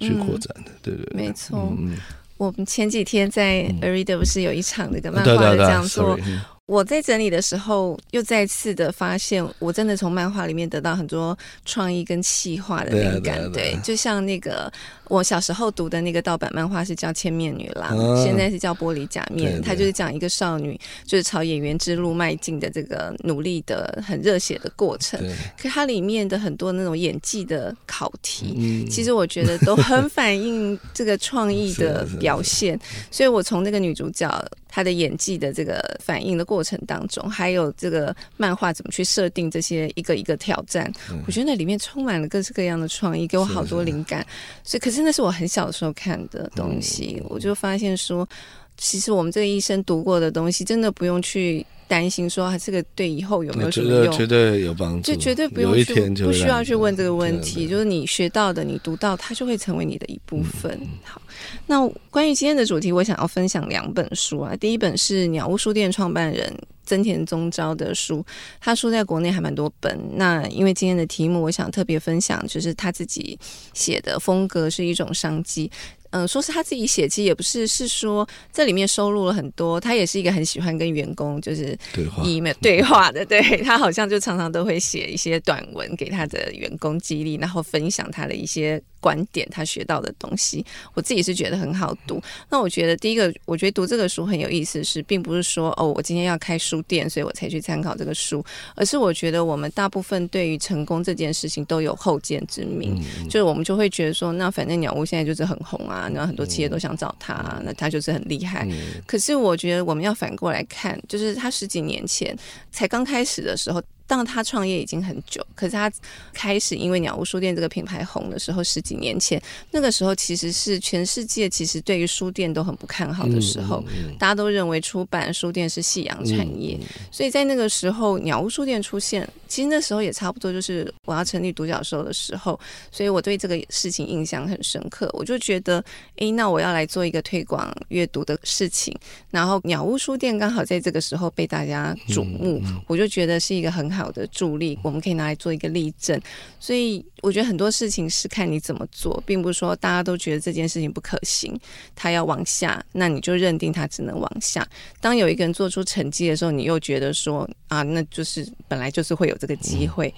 [0.00, 1.74] 去扩展的，对对，没错。
[1.78, 1.96] 嗯，
[2.36, 6.18] 我们前几天在 A reader 不是有一场那个漫画的讲座。
[6.66, 11.36] 我在整理的时候，又再次的发现，我真的从漫画里面得到很多
[11.66, 13.36] 创意跟气化的灵感。
[13.52, 14.72] 对，对，对，就像那个
[15.08, 19.60] 我小时候读的那个盗版漫画是叫《千面女郎》，啊，现在是叫《玻璃假面》。
[19.62, 25.20] 它就是讲一个少女，就是朝演员之路迈进的这个努力的很热血的过程。
[25.60, 32.80] 可它里面的很多那种演技的考题，嗯，其实我觉得都很反映这个创意 的表现。
[33.10, 34.26] 所以我从那个女主角。
[34.74, 44.26] 他的演技的这个反应的过程当中，还有这个漫画怎么去设定这些一个一个挑战，嗯、我觉得那里面充满了各式各样的创意，给我好多灵感。
[44.64, 48.28] 所以，可是那是我很小的时候看的东西，嗯、我就发现说，
[48.76, 51.64] 其实我们这个一生读过的东西，真的不用去。
[51.88, 54.12] 担心说啊，这个对以后有没有什么用？
[54.12, 57.68] 绝对有帮助，就绝对不用去，不需要去问这个问题。
[57.68, 60.70] 就是你学到的，你读到，它就会成为你的一部分。
[60.80, 61.20] 嗯、好，
[61.66, 64.54] 那关于今天的主题，我想要分享两本书啊。
[64.56, 66.52] 第一本是鸟屋书店创办人
[66.84, 68.24] 增田宗昭的书，
[68.60, 69.98] 他书在国内还蛮多本。
[70.16, 73.38] 那因为今天的题目，我想特别分享，就是他自己
[73.72, 75.70] 写的风格是一种商机。
[76.14, 79.80] 嗯，说是他自己写，其实也不是，是说这里面收录了很多。
[79.80, 88.80] 他也是一个很喜欢跟员工就是对话、email 对话的，对，他好像就常常都会写一些短文给他的员工激励，然后分享他的一些。
[89.04, 92.18] 观点，他学到的东西，我自己是觉得很好读。
[92.48, 98.42] 那我觉得第一个，我觉得读这个书很有意思，是并不是说哦，我今天要开书店，所以我才去参考这个书，
[98.74, 108.66] 而是我觉得我们大部分对于成功这件事情都有后见之明，嗯、就是我们就会觉得说，那反正鸟屋现在就是很红啊，然后很多企业都想找他，嗯、那他就是很厉害。
[108.70, 112.34] 嗯、可是我觉得我们要反过来看，就是他十几年前
[112.72, 113.82] 才刚开始的时候。
[114.06, 115.90] 当他创业已经很久，可是他
[116.32, 119.40] 开始因为鸟屋书店这个品牌红的时候，十几年前
[119.70, 126.78] 那个时候其实是全世界其实对于书店都很不看好的时候，嗯嗯、大家都认为出版书店是夕阳产业，
[127.10, 132.58] 所以在那个时候鸟屋书店出现，其实那时候也差不多就是我要成立独角兽的时候，
[132.92, 135.82] 所以我对这个事情印象很深刻，我就觉得，
[136.16, 138.94] 哎，那我要来做一个推广阅读的事情，
[139.30, 146.20] 然后鸟屋书店刚好在这个时候被大家瞩目，我就觉得是一个很好的助力，我们可以拿来做一个例证。
[146.58, 151.58] 所以我觉得很多事情是看你怎么做，并不是说大家都觉得这件事情不可行，
[151.94, 154.66] 他要往下，那你就认定他只能往下。
[155.00, 160.12] 当有一个人做出成绩的时候，你又觉得说啊，那就是本来就是会有这个机会。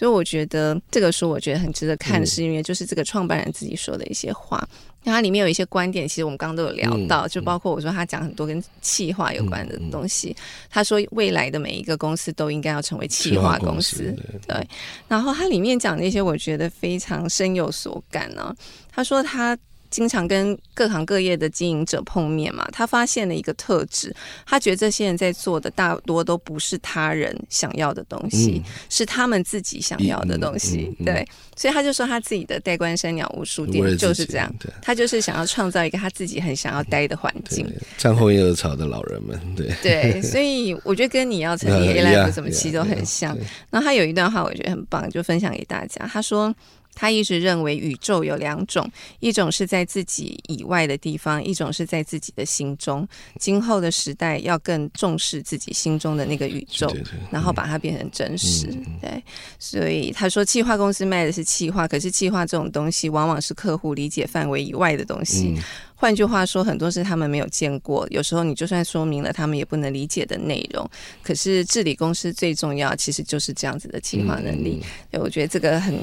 [0.00, 4.66] 所以我觉得这个书我觉得很值得看，是因为就是这个创办人自己说的一些话。
[5.04, 10.34] 那它里面有一些观点，其实我们刚刚都有聊到，就包括我说他讲很多跟气化有关的东西。
[10.70, 14.16] 他说未来的每一个公司都应该要成为气化公司，
[14.48, 14.66] 对。
[15.06, 18.56] 然后他里面讲那些，我觉得非常深有所感呢。
[18.90, 19.54] 他说他。
[19.90, 24.14] 经常跟各行各业的经营者碰面嘛，他发现了一个特质，
[24.46, 30.88] 他觉得这些人在做的大多都不是他人想要的东西，嗯、是他们自己想要的东西。
[30.90, 37.66] 嗯嗯嗯、对，所以他就说他自己的代官山鸟屋书店就是这样，他就是想要创造一个他自己很想要待的环境。
[37.98, 43.36] 战后婴儿潮的老人们，对对，所以我觉得跟你要成立 A Life 什么其实都很像。
[43.70, 46.08] 然后他有一段话我觉得很棒，就分享给大家。
[46.10, 46.54] 他说。
[47.00, 48.86] 他一直认为宇宙有两种，
[49.20, 53.08] 一种是在自己以外的地方，一种是在自己的心中。
[53.38, 58.66] 今后的时代要更重视自己心中的那个宇宙，对对对，然后把它变成真实。
[58.66, 59.24] 嗯、对，
[59.58, 65.54] 所以他说，企划公司卖的是企划，可是企划这种东西往往是客户理解范围以外的东西。
[65.56, 65.62] 嗯
[66.00, 70.90] 换句话说，很多是他们没有见过，有时候你就算说明了，他们也不能理解的内容。
[71.22, 74.82] 可是治理公司最重要，其实就是这样子的计划能力。
[75.10, 75.94] 嗯、我觉得这个很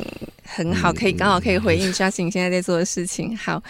[0.44, 3.36] 很好，可以刚好可以回应 Justin 现在在做的事情。
[3.36, 3.62] 好，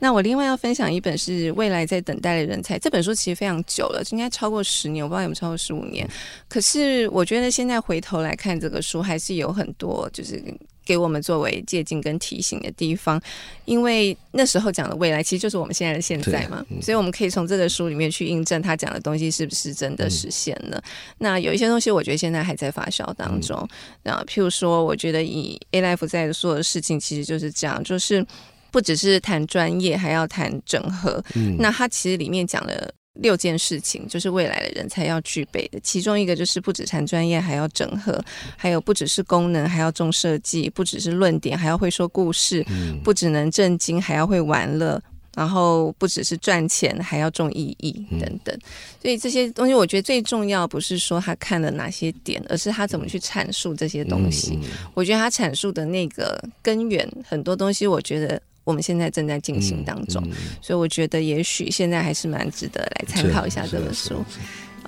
[0.00, 6.04] 那我另外要分享一本是《未来在等待的人才》，这本书其实非常久了，应该超过十年，我不知道有没有超过十五年。
[6.48, 10.42] 可是我觉得现在回头来看这个书，还是有很多就是。
[10.86, 13.20] 给我们作为借鉴跟提醒的地方，
[13.66, 20.78] 因为那时候讲的未来其实就是我们现在的现在嘛，所以我们可以从这个书里面去印证他讲的东西是不是真的实现了。
[20.78, 20.82] 嗯、
[21.18, 23.68] 那有一些东西，我觉得现在还在发酵当中。
[24.04, 28.24] 那、嗯、譬如说，我觉得以 A Life 在做的事情，其实就是这样，就是
[28.70, 31.22] 不只是谈专业，还要谈整合。
[31.34, 32.92] 嗯、那他其实里面讲了。
[33.18, 38.22] 六件事情就是未来的人才要具备的，其中一个就是不止谈专业，还要整合，
[38.56, 45.02] 还有不只是功能，还要重设计，不只是论点，还要会说故事，嗯、不只能震惊，还要会玩乐，
[45.34, 48.58] 然后不只是赚钱，还要重意义等等。
[49.00, 54.58] 所以这些东西，我觉得最重要不是说他看了哪些点，而是他怎么去阐述这些东西。
[54.94, 58.40] 我觉得他阐述的那个根源，很多东西，我觉得。
[58.66, 64.24] 我们现在正在进行当中，嗯嗯、所以我觉得也许现在还是蛮值得来参考一下这本书。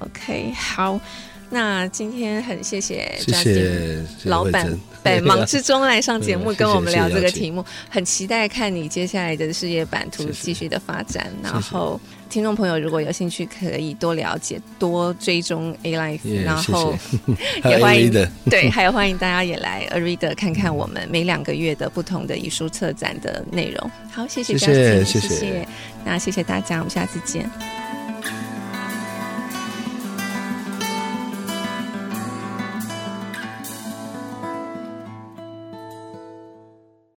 [0.00, 1.00] OK，好，
[1.48, 12.00] 那今天很谢谢 Justin 老板百 忙之中来上节目跟我们聊这个题目，很期待看你接下来的事业版图继续的发展，谢谢然后。
[12.28, 16.94] 听众朋友，如果有兴趣，可以多了解、多追踪 A Life，、yeah, 然后
[17.64, 18.10] 也欢迎
[18.48, 23.90] 对，还有欢迎大家也来 A Reader 看看我们每两个月的不同的艺术策展的内容。
[24.10, 25.68] 好，谢谢，谢谢，谢谢，谢谢，
[26.04, 27.48] 那谢谢大家，我们下次见。